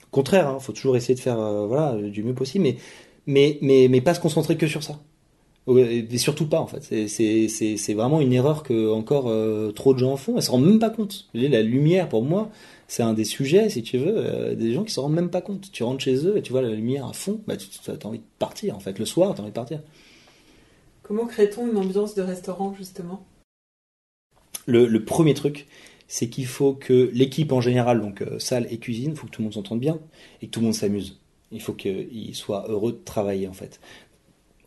[0.08, 2.76] Au contraire, hein, faut toujours essayer de faire, euh, voilà, du mieux possible, mais,
[3.26, 5.00] mais, mais, mais pas se concentrer que sur ça.
[5.78, 6.82] Et surtout pas en fait.
[7.08, 10.36] C'est- vraiment une erreur que encore euh, trop de gens font.
[10.36, 11.28] Elles se rendent même pas compte.
[11.34, 12.50] La lumière pour moi,
[12.88, 15.40] c'est un des sujets, si tu veux, euh, des gens qui se rendent même pas
[15.42, 15.70] compte.
[15.72, 18.18] Tu rentres chez eux et tu vois la lumière à fond, bah, tu as envie
[18.18, 18.98] de partir en fait.
[18.98, 19.80] Le soir, tu as envie de partir.
[21.02, 23.24] Comment crée-t-on une ambiance de restaurant, justement?
[24.66, 25.66] Le, le premier truc,
[26.08, 29.32] c'est qu'il faut que l'équipe en général, donc euh, salle et cuisine, il faut que
[29.32, 29.98] tout le monde s'entende bien
[30.42, 31.18] et que tout le monde s'amuse.
[31.52, 33.80] Il faut qu'ils soient heureux de travailler en fait.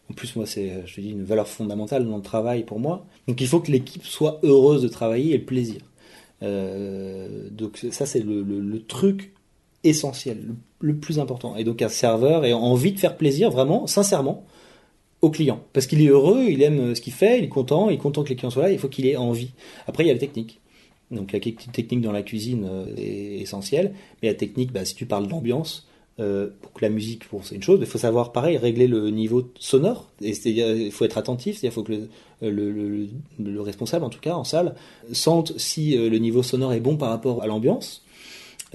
[0.10, 3.06] En plus, moi, c'est, je te dis, une valeur fondamentale dans le travail pour moi.
[3.28, 5.82] Donc, il faut que l'équipe soit heureuse de travailler et le plaisir.
[6.42, 9.34] Euh, donc, ça, c'est le, truc
[9.84, 11.56] essentiel, le, plus important.
[11.56, 14.46] Et donc, un serveur ait envie de faire plaisir, vraiment, sincèrement,
[15.22, 15.64] au client.
[15.72, 18.24] Parce qu'il est heureux, il aime ce qu'il fait, il est content, il est content
[18.24, 19.52] que les clients soient là, il faut qu'il ait envie.
[19.88, 20.60] Après, il y a la technique.
[21.12, 25.28] Donc la technique dans la cuisine est essentielle, mais la technique, bah, si tu parles
[25.28, 25.88] d'ambiance,
[26.18, 30.10] pour que la musique, c'est une chose, il faut savoir, pareil, régler le niveau sonore.
[30.22, 32.08] Il faut être attentif, c'est-à-dire faut que
[32.42, 33.08] le,
[33.40, 34.76] le, responsable, en tout cas, en salle,
[35.12, 38.04] sente si le niveau sonore est bon par rapport à l'ambiance.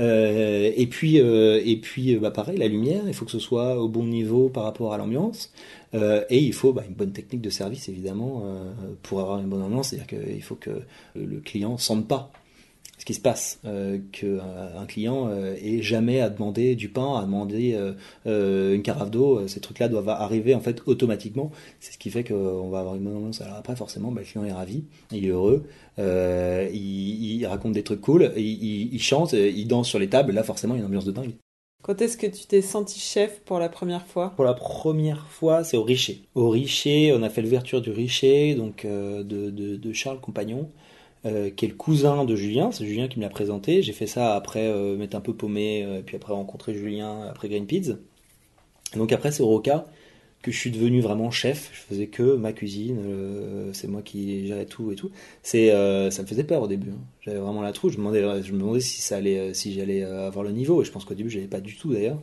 [0.00, 3.80] Euh, et puis, euh, et puis bah, pareil, la lumière, il faut que ce soit
[3.80, 5.52] au bon niveau par rapport à l'ambiance.
[5.94, 8.44] Euh, et il faut bah, une bonne technique de service, évidemment,
[9.02, 9.88] pour avoir une bonne ambiance.
[9.88, 10.82] C'est-à-dire qu'il faut que
[11.14, 12.30] le client sente pas
[12.98, 17.22] ce qui se passe, euh, qu'un client euh, ait jamais à demander du pain, à
[17.22, 17.78] demander
[18.26, 21.52] euh, une carafe d'eau, ces trucs-là doivent arriver en fait automatiquement.
[21.78, 23.40] C'est ce qui fait qu'on va avoir une bonne ambiance.
[23.40, 25.64] Alors après, forcément, bah, le client est ravi, il est heureux,
[25.96, 30.32] il, raconte des trucs cool, il, il, chante, il danse sur les tables.
[30.32, 31.34] Là, forcément, il y a une ambiance de dingue.
[31.82, 34.32] Quand est-ce que tu t'es senti chef pour la première fois?
[34.34, 36.22] Pour la première fois, c'est au Richer.
[36.34, 40.68] Au Richer, on a fait l'ouverture du Richer, donc de, de, de Charles Compagnon.
[41.26, 42.70] Euh, qui est le cousin de Julien.
[42.70, 43.82] C'est Julien qui me l'a présenté.
[43.82, 47.48] J'ai fait ça après euh, m'être un peu paumé, euh, puis après rencontrer Julien, après
[47.48, 47.66] Green
[48.96, 49.86] donc après, c'est au Roca
[50.40, 51.70] que je suis devenu vraiment chef.
[51.74, 52.98] Je faisais que ma cuisine,
[53.74, 55.10] c'est moi qui gérais tout et tout.
[55.42, 55.68] C'est,
[56.10, 56.90] ça me faisait peur au début.
[56.90, 57.00] Hein.
[57.20, 57.92] J'avais vraiment la trouille.
[57.92, 60.80] Je me demandais, je me demandais si ça allait, si j'allais avoir le niveau.
[60.80, 62.22] Et je pense qu'au début, j'avais pas du tout d'ailleurs.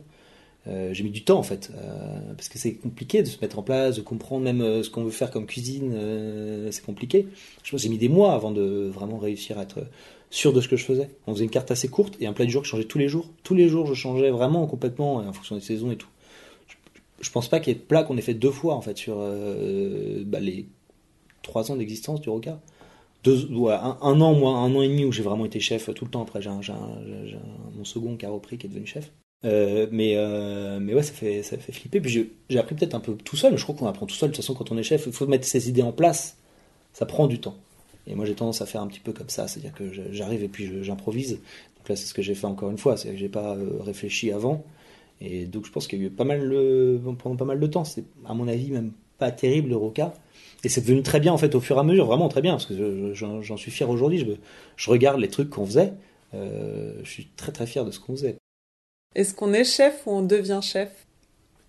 [0.68, 3.58] Euh, j'ai mis du temps en fait, euh, parce que c'est compliqué de se mettre
[3.58, 5.96] en place, de comprendre même euh, ce qu'on veut faire comme cuisine,
[6.70, 7.28] c'est compliqué.
[7.62, 9.86] Je pense j'ai mis des mois avant de vraiment réussir à être
[10.30, 11.10] sûr de ce que je faisais.
[11.26, 13.08] On faisait une carte assez courte et un plat du jour qui changeait tous les
[13.08, 13.28] jours.
[13.44, 16.08] Tous les jours, je changeais vraiment complètement en fonction des saisons et tout.
[17.20, 18.98] Je, pense pas qu'il y ait de plats qu'on ait fait deux fois en fait
[18.98, 20.66] sur bah, les
[21.42, 22.60] trois ans d'existence du Roca.
[23.24, 26.10] Deux, un, an, moi, un an et demi où j'ai vraiment été chef tout le
[26.10, 26.22] temps.
[26.22, 26.50] Après, j'ai
[27.76, 29.12] mon second qui a repris, qui est devenu chef.
[29.44, 32.00] Euh, mais, euh, mais ouais, ça fait, ça fait flipper.
[32.00, 34.30] Puis j'ai appris peut-être un peu tout seul, je crois qu'on apprend tout seul.
[34.30, 36.38] De toute façon, quand on est chef, il faut mettre ses idées en place.
[36.92, 37.56] Ça prend du temps.
[38.06, 39.48] Et moi, j'ai tendance à faire un petit peu comme ça.
[39.48, 41.32] C'est-à-dire que j'arrive et puis j'improvise.
[41.32, 42.96] Donc là, c'est ce que j'ai fait encore une fois.
[42.96, 44.64] C'est que j'ai pas euh, réfléchi avant.
[45.20, 47.66] Et donc, je pense qu'il y a eu pas mal de, pendant pas mal de
[47.66, 47.84] temps.
[47.84, 50.14] C'est, à mon avis, même pas terrible le roca.
[50.64, 52.06] Et c'est devenu très bien, en fait, au fur et à mesure.
[52.06, 52.52] Vraiment très bien.
[52.52, 54.18] Parce que j'en suis fier aujourd'hui.
[54.18, 54.26] Je,
[54.76, 55.92] je, regarde les trucs qu'on faisait.
[56.32, 58.36] je suis très très fier de ce qu'on faisait.
[59.16, 60.90] Est-ce qu'on est chef ou on devient chef?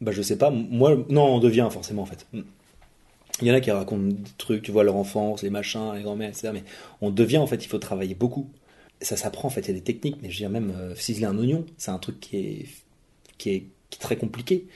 [0.02, 0.52] Bah je sais pas.
[0.52, 2.28] Moi, non, on devient forcément en fait.
[2.34, 6.02] Il y en a qui racontent des trucs, tu vois, leur enfance, les machins, les
[6.02, 6.50] grands-mères, etc.
[6.54, 6.64] Mais
[7.00, 8.50] on devient en fait, il faut travailler beaucoup.
[9.02, 10.94] Ça s'apprend en fait, il y a des techniques, mais je veux dire même euh,
[10.96, 12.66] ciseler un oignon, c'est un truc qui est,
[13.38, 13.64] qui est,
[14.00, 14.68] très compliqué.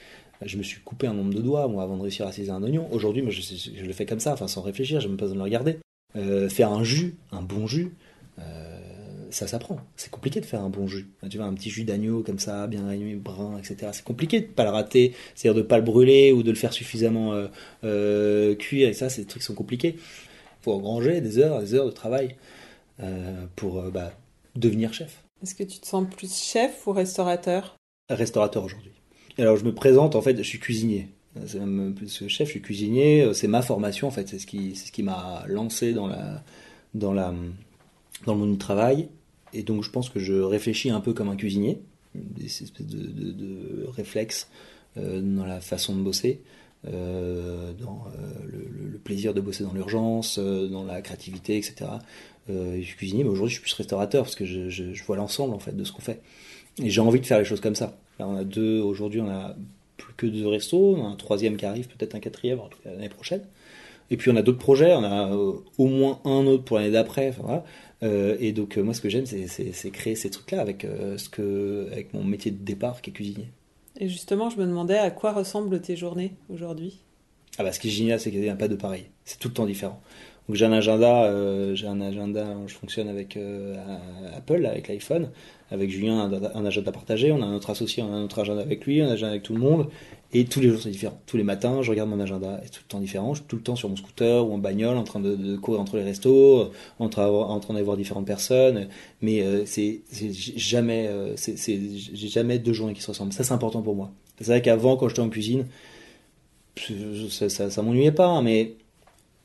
[0.44, 2.62] Je me suis coupé un nombre de doigts moi avant de réussir à ciseler un
[2.62, 2.88] oignon.
[2.90, 3.40] Aujourd'hui, je,
[3.76, 5.78] je, le fais comme ça, enfin sans réfléchir, même pas besoin de le regarder.
[6.16, 7.92] Euh, faire un jus, un bon jus,
[8.38, 8.80] euh,
[9.32, 9.78] ça s'apprend.
[9.96, 11.08] C'est compliqué de faire un bon jus.
[11.30, 13.90] Tu vois, un petit jus d'agneau comme ça, bien réuni, brun, etc.
[13.92, 16.72] C'est compliqué de pas le rater, c'est-à-dire de pas le brûler ou de le faire
[16.72, 17.48] suffisamment euh,
[17.84, 18.88] euh, cuire.
[18.88, 19.96] Et ça, ces trucs sont compliqués.
[19.96, 22.36] Il faut engranger des heures, des heures de travail
[23.00, 24.12] euh, pour bah,
[24.54, 25.24] devenir chef.
[25.42, 27.76] Est-ce que tu te sens plus chef ou restaurateur?
[28.10, 28.92] Restaurateur aujourd'hui.
[29.38, 31.08] Alors je me présente, en fait, je suis cuisinier.
[31.46, 33.32] C'est même plus que chef, je suis cuisinier.
[33.32, 34.28] C'est ma formation, en fait.
[34.28, 36.42] C'est ce qui, c'est ce qui m'a lancé dans la,
[36.92, 37.32] dans la,
[38.26, 39.08] dans le monde du travail
[39.52, 41.78] et donc je pense que je réfléchis un peu comme un cuisinier,
[42.14, 44.48] des espèces de, réflexes
[44.96, 46.40] euh, dans la façon de bosser,
[46.86, 51.90] euh, dans euh, le, plaisir de bosser dans l'urgence, dans la créativité, etc.
[52.48, 55.58] je suis cuisinier, mais aujourd'hui je suis plus restaurateur parce que je, vois l'ensemble en
[55.58, 56.20] fait de ce qu'on fait.
[56.78, 57.98] Et j'ai envie de faire les choses comme ça.
[58.18, 59.56] Là, on a deux, aujourd'hui on a
[59.96, 63.42] plus que deux restos, on a un troisième qui arrive, peut-être un quatrième l'année prochaine.
[64.10, 67.30] Et puis on a d'autres projets, on a au moins un autre pour l'année d'après.
[67.30, 67.64] Enfin, voilà.
[68.02, 71.28] Euh, et donc euh, moi ce que j'aime c'est créer ces trucs-là avec, euh, ce
[71.28, 73.48] que, avec mon métier de départ qui est cuisinier.
[73.98, 76.98] Et justement je me demandais à quoi ressemblent tes journées aujourd'hui?
[77.58, 79.48] Ah bah ce qui est génial c'est qu'il n'y a pas de pareil, c'est tout
[79.48, 80.00] le temps différent.
[80.48, 81.30] Donc j'ai un agenda,
[81.74, 83.38] j'ai un agenda, je fonctionne avec
[84.36, 85.30] Apple, avec l'iPhone,
[85.70, 88.60] avec Julien un, agenda partagé, on a un autre associé, on a un autre agenda
[88.60, 89.88] avec lui, un agenda avec tout le monde.
[90.34, 91.20] Et tous les jours, c'est différent.
[91.26, 93.34] Tous les matins, je regarde mon agenda, c'est tout le temps différent.
[93.34, 95.80] Je suis tout le temps sur mon scooter ou en bagnole, en train de, courir
[95.80, 98.88] entre les restos, en train, en train d'aller voir différentes personnes.
[99.20, 100.00] Mais euh, c'est
[100.56, 101.36] jamais, euh,
[102.14, 103.32] jamais deux journées qui se ressemblent.
[103.32, 104.10] Ça, c'est important pour moi.
[104.38, 105.66] C'est vrai qu'avant, quand j'étais en cuisine,
[107.28, 108.76] ça, ça, ça m'ennuyait pas, hein, mais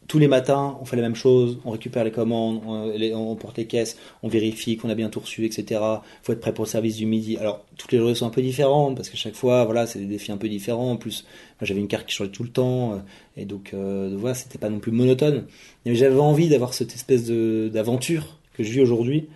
[0.07, 3.65] tous les matins, on fait la même chose, on récupère les commandes, on, porte les
[3.65, 5.81] caisses, on vérifie qu'on a bien tout reçu, etc.
[6.23, 7.37] faut être prêt pour le service du midi.
[7.37, 10.05] Alors, toutes les journées sont un peu différentes, parce que chaque fois, voilà, c'est des
[10.05, 10.91] défis un peu différents.
[10.91, 11.25] En plus,
[11.61, 12.97] j'avais une carte qui changeait tout le temps, euh,
[13.35, 15.45] et donc, euh, voilà, c'était pas non plus monotone.
[15.85, 19.27] Mais j'avais envie d'avoir cette espèce d'aventure que je vis aujourd'hui,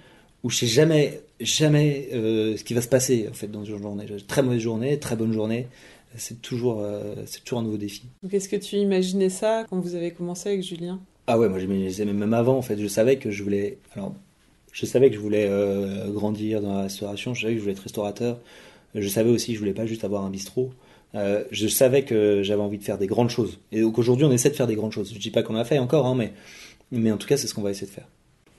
[0.44, 3.78] où je sais jamais, jamais euh, ce qui va se passer, en fait, dans une
[3.78, 4.06] journée.
[4.26, 5.68] Très mauvaise journée, très bonne journée
[6.15, 8.04] c'est toujours, euh, c'est toujours un nouveau défi.
[8.32, 11.00] Est-ce que tu imaginais ça quand vous avez commencé avec Julien?
[11.28, 12.78] Ah ouais, moi j'imaginais même avant en fait.
[12.78, 13.78] Je savais que je voulais.
[13.95, 14.13] Alors,
[14.71, 15.50] Je savais que je voulais
[16.10, 18.39] grandir dans la restauration, je savais que je voulais être restaurateur.
[18.95, 20.71] Je savais aussi que je voulais pas juste avoir un bistrot.
[21.13, 23.60] je savais que j'avais envie de faire des grandes choses.
[23.71, 25.13] Et donc aujourd'hui, on essaie de faire des grandes choses.
[25.13, 26.34] Je dis pas qu'on a fait encore, hein, mais,
[26.91, 28.08] mais en tout cas, c'est ce qu'on va essayer de faire.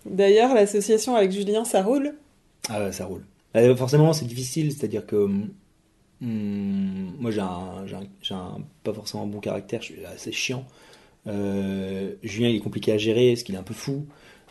[0.06, 2.14] D'ailleurs, l'association avec Julien, ça roule?
[2.68, 3.24] Ah ouais, ça roule.
[3.56, 5.28] Euh, forcément, c'est difficile, c'est-à-dire que
[6.26, 7.84] moi, j'ai un,
[8.30, 10.66] un, pas forcément un bon caractère, je suis assez chiant.
[11.26, 14.06] Euh, Julien, il est compliqué à gérer, parce qu'il est un peu fou.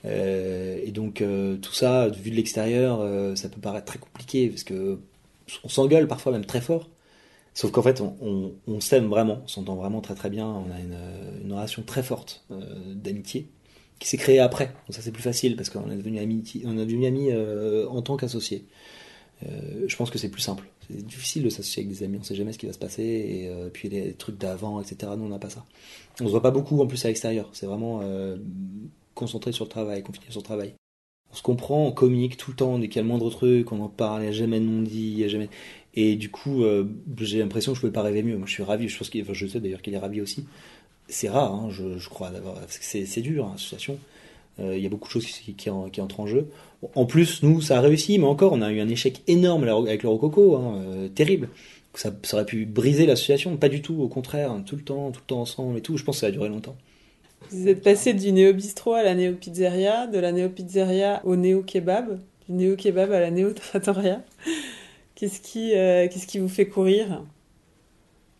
[0.06, 1.24] Euh, et donc,
[1.62, 5.00] tout ça, vu de l'extérieur, ça peut paraître très compliqué, parce que
[5.64, 6.90] on s'engueule parfois même très fort.
[7.54, 10.80] Sauf qu'en fait, on, s'aime vraiment, on s'entend vraiment très très bien, on a
[11.44, 13.48] une, relation très forte d'amitié
[14.02, 14.66] qui s'est créé après.
[14.66, 18.02] Donc ça c'est plus facile parce qu'on est devenu amis, est devenu amis euh, en
[18.02, 18.66] tant qu'associés.
[19.46, 20.68] Euh, je pense que c'est plus simple.
[20.92, 23.04] C'est difficile de s'associer avec des amis, on sait jamais ce qui va se passer
[23.04, 25.12] et euh, puis les trucs d'avant, etc.
[25.18, 25.66] Nous on n'a pas ça.
[26.20, 27.50] On se voit pas beaucoup en plus à l'extérieur.
[27.54, 28.02] C'est vraiment
[29.16, 30.74] concentré sur le travail, confiné sur le travail.
[31.32, 33.72] On se comprend, on communique tout le temps, dès qu'il y a le moindre truc,
[33.72, 35.50] on en parle, il n'y a jamais de non-dit, il y a jamais.
[35.94, 36.64] Et du coup,
[37.20, 38.38] j'ai l'impression que je ne pouvais pas rêver mieux.
[38.38, 38.90] Moi, je suis ravi.
[38.90, 40.46] Je sais d'ailleurs qu'il est ravi aussi
[41.12, 42.32] c'est rare, hein, je, crois,
[42.70, 44.00] c'est dur, hein, l'association.
[44.60, 46.48] Euh, il y a beaucoup de choses qui, entrent en jeu.
[46.96, 50.04] en plus, nous, ça a réussi, mais encore, on a eu un échec énorme avec
[50.04, 51.50] le Rococo, hein, euh, terrible.
[51.94, 55.28] Ça, aurait pu briser l'association, pas du tout, au contraire, tout le temps, tout le
[55.28, 55.98] temps ensemble et tout.
[55.98, 56.76] Je pense que ça a duré longtemps.
[57.50, 63.12] Vous êtes passé du néo-bistrot à la néo-pizzeria, de la néo-pizzeria au néo-kebab, du néo-kebab
[63.12, 64.24] à la néo-trattoria.
[65.16, 67.24] Qu'est-ce qui, euh, qu'est-ce qui vous fait courir?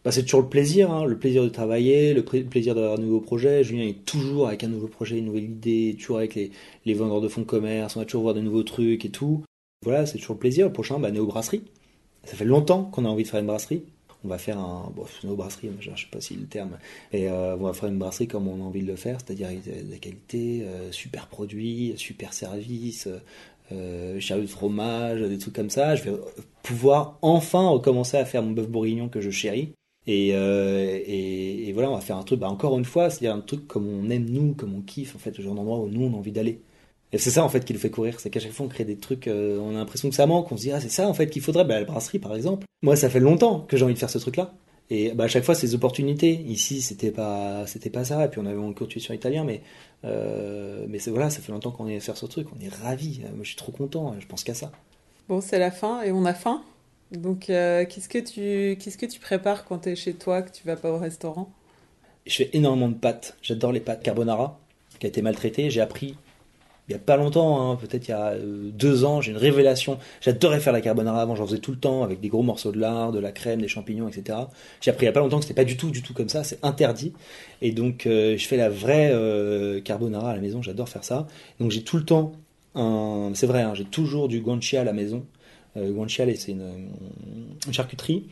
[0.04, 3.22] Bah, c'est toujours le plaisir, hein, le plaisir de travailler, le, plaisir d'avoir un nouveau
[3.22, 3.64] projet.
[3.64, 7.28] Julien est toujours avec un nouveau projet, une nouvelle idée, toujours avec les, vendeurs de
[7.28, 9.44] fonds de commerce, on va toujours voir de nouveaux trucs et tout.
[9.84, 10.66] Voilà, c'est toujours le plaisir.
[10.66, 11.64] Le prochain, bah, Néo Brasserie.
[12.24, 13.84] Ça fait longtemps qu'on a envie de faire une brasserie.
[14.24, 14.92] On va faire un.
[14.96, 16.78] Bon, Néo Brasserie, je ne sais pas si le terme.
[17.12, 19.48] Et euh, on va faire une brasserie comme on a envie de le faire, c'est-à-dire
[19.48, 23.08] avec de la qualité, euh, super produit, super service,
[23.72, 25.96] euh, de fromage, des trucs comme ça.
[25.96, 26.18] Je vais
[26.62, 29.74] pouvoir enfin recommencer à faire mon bœuf bourguignon que je chéris.
[30.08, 33.68] Euh, et, voilà, on va faire un truc, bah, encore une fois, c'est-à-dire un truc
[33.68, 36.14] comme on aime nous, comme on kiffe, en fait, le genre d'endroit où nous on
[36.14, 36.62] a envie d'aller.
[37.14, 38.86] Et c'est ça en fait qui nous fait courir, c'est qu'à chaque fois on crée
[38.86, 41.08] des trucs, euh, on a l'impression que ça manque, on se dit ah c'est ça
[41.10, 42.66] en fait qu'il faudrait, bah, la brasserie par exemple.
[42.84, 44.54] Moi ça fait longtemps que j'ai envie de faire ce truc-là.
[44.90, 46.32] Et bah, à chaque fois des opportunités.
[46.32, 49.62] Ici c'était pas c'était pas ça, et puis on avait une sur italien, mais
[50.06, 52.70] euh, mais c'est voilà, ça fait longtemps qu'on est à faire ce truc, on est
[52.70, 53.22] ravis.
[53.36, 54.72] Moi je suis trop content, je pense qu'à ça.
[55.28, 56.64] Bon c'est la fin et on a faim?
[57.12, 58.08] Donc, euh, qu'est-ce
[58.98, 61.52] que tu prépares quand tu es chez toi, que tu vas pas au restaurant?
[62.26, 63.36] Je fais énormément de pâtes.
[63.42, 64.60] J'adore les pâtes carbonara,
[65.00, 65.70] qui a été maltraité.
[65.70, 66.16] J'ai appris
[66.92, 69.38] il y a pas longtemps, hein, peut-être il y a euh, deux ans, j'ai une
[69.38, 69.98] révélation.
[70.20, 72.80] J'adorais faire la carbonara avant, j'en faisais tout le temps avec des gros morceaux de
[72.80, 74.40] lard, de la crème, des champignons, etc.
[74.82, 76.28] J'ai appris il y a pas longtemps que c'était pas du tout, du tout comme
[76.28, 77.14] ça, c'est interdit.
[77.62, 79.14] Et donc euh, je fais la vraie
[79.86, 81.28] carbonara à la maison, j'adore faire ça.
[81.62, 82.34] Donc j'ai tout le temps,
[82.76, 85.26] c'est vrai, hein, j'ai toujours du guanciale à la maison.
[85.78, 86.90] Euh, guanciale, c'est une,
[87.72, 88.26] charcuterie.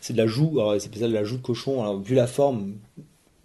[0.00, 1.98] C'est de la joue, c'est de la joue de cochon.
[2.00, 2.74] Vu la forme,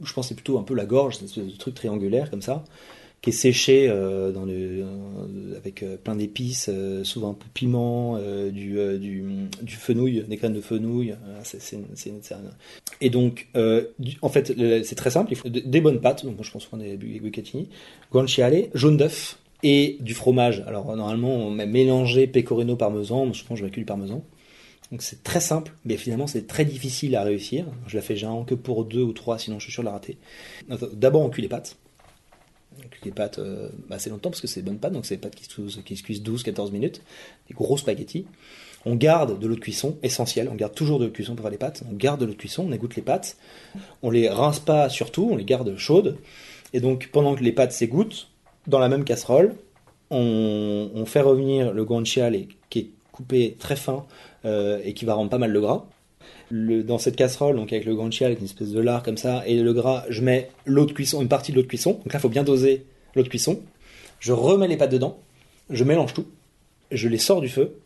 [0.03, 2.63] je pense que c'est plutôt un peu la gorge, c'est un truc triangulaire comme ça,
[3.21, 6.71] qui est séché euh, euh, avec plein d'épices,
[7.03, 11.13] souvent un peu piment, du, du, fenouil, des graines de fenouil.
[12.99, 13.47] Et donc,
[14.23, 15.31] en fait, c'est très simple.
[15.31, 17.69] Il faut des bonnes pâtes, donc je pense qu'on est bucatini,
[18.11, 20.63] guanciale, jaune d'œuf, et du fromage.
[20.67, 24.23] Alors normalement on met mélangé pecorino parmesan, souvent je mets que du parmesan.
[24.91, 27.65] Donc c'est très simple, mais finalement c'est très difficile à réussir.
[27.87, 29.93] Je la fais généralement que pour deux ou trois, sinon je suis sûr de la
[29.93, 30.17] rater.
[30.93, 31.77] D'abord on cuit les pâtes.
[32.77, 35.15] On cuit les pâtes euh, assez longtemps parce que c'est des bonnes pâtes, donc c'est
[35.15, 37.01] des pâtes qui se, qui se cuisent 12-14 minutes.
[37.49, 38.25] Des gros spaghettis.
[38.85, 41.43] On garde de l'eau de cuisson, essentiel, on garde toujours de l'eau de cuisson pour
[41.43, 41.83] faire les pâtes.
[41.91, 43.35] On garde de l'eau de cuisson, on égoutte les pâtes.
[44.03, 46.17] On les rince pas surtout, on les garde chaudes.
[46.71, 48.29] Et donc pendant que les pâtes s'égouttent,
[48.67, 49.55] dans la même casserole,
[50.09, 52.37] on, fait revenir le guanciale
[52.69, 54.05] qui est coupé très fin
[54.45, 55.85] euh, et qui va rendre pas mal le gras.
[56.51, 59.57] dans cette casserole, donc avec le guanciale, avec une espèce de lard comme ça, et
[59.57, 61.93] le gras, je mets l'eau de cuisson, une partie de l'eau de cuisson.
[61.93, 63.61] Donc là, il faut bien doser l'eau de cuisson.
[64.19, 65.19] Je remets les pâtes dedans,
[65.69, 66.25] je mélange tout,
[66.91, 67.79] je les sors du feu,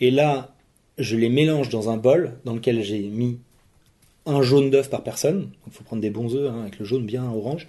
[0.00, 0.54] et là,
[0.98, 3.38] je les mélange dans un bol dans lequel j'ai mis
[4.24, 5.50] un jaune d'œuf par personne.
[5.66, 7.68] Il faut prendre des bons œufs hein, avec le jaune bien orange.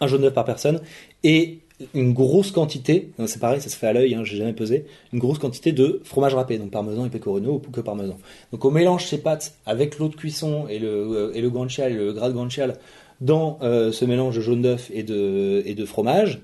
[0.00, 0.80] Un jaune d'œuf par personne
[1.22, 1.60] et
[1.92, 5.18] une grosse quantité, c'est pareil, ça se fait à l'œil, hein, j'ai jamais pesé, une
[5.18, 8.16] grosse quantité de fromage râpé, donc parmesan et pecorino ou que parmesan.
[8.52, 12.12] Donc on mélange ces pâtes avec l'eau de cuisson et le, euh, et le le
[12.12, 12.78] gras de guanciale
[13.20, 16.40] dans euh, ce mélange de jaune d'œuf et de, fromage.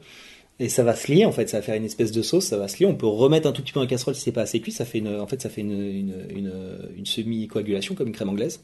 [0.59, 2.59] Et ça va se lier, en fait, ça va faire une espèce de sauce, ça
[2.59, 2.87] va se lier.
[2.87, 4.85] On peut remettre un tout petit peu en casserole si c'est pas assez cuit, ça
[4.85, 6.12] fait une, en fait, ça une,
[7.05, 8.61] semi-coagulation comme une crème anglaise.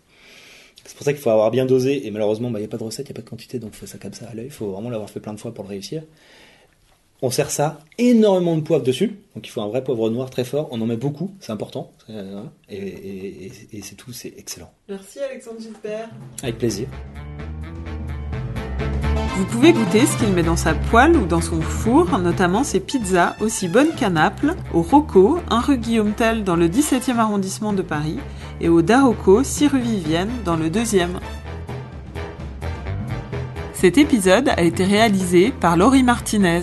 [0.84, 2.76] C'est pour ça qu'il faut avoir bien dosé, et malheureusement, bah, il n'y a pas
[2.76, 4.46] de recette, il n'y a pas de quantité, donc faut ça comme ça à l'œil,
[4.46, 6.02] il faut vraiment l'avoir fait plein de fois pour le réussir.
[7.22, 10.44] On sert ça, énormément de poivre dessus, donc il faut un vrai poivre noir très
[10.44, 14.34] fort, on en met beaucoup, c'est important, euh, et, et- et- et c'est tout, c'est
[14.36, 14.70] excellent.
[14.88, 16.10] Merci Alexandre Gilbert.
[16.42, 16.88] Avec plaisir.
[19.38, 22.80] Vous pouvez goûter ce qu'il met dans sa poêle ou dans son four, notamment ses
[22.80, 27.72] pizzas aussi bonnes qu'à Naples, au Rocco, 1 rue Guillaume Tell dans le 17e arrondissement
[27.72, 28.18] de Paris,
[28.60, 31.18] et au Darocco, 6 rue Vivienne dans le 2e.
[33.72, 36.62] Cet épisode a été réalisé par Laurie Martinez.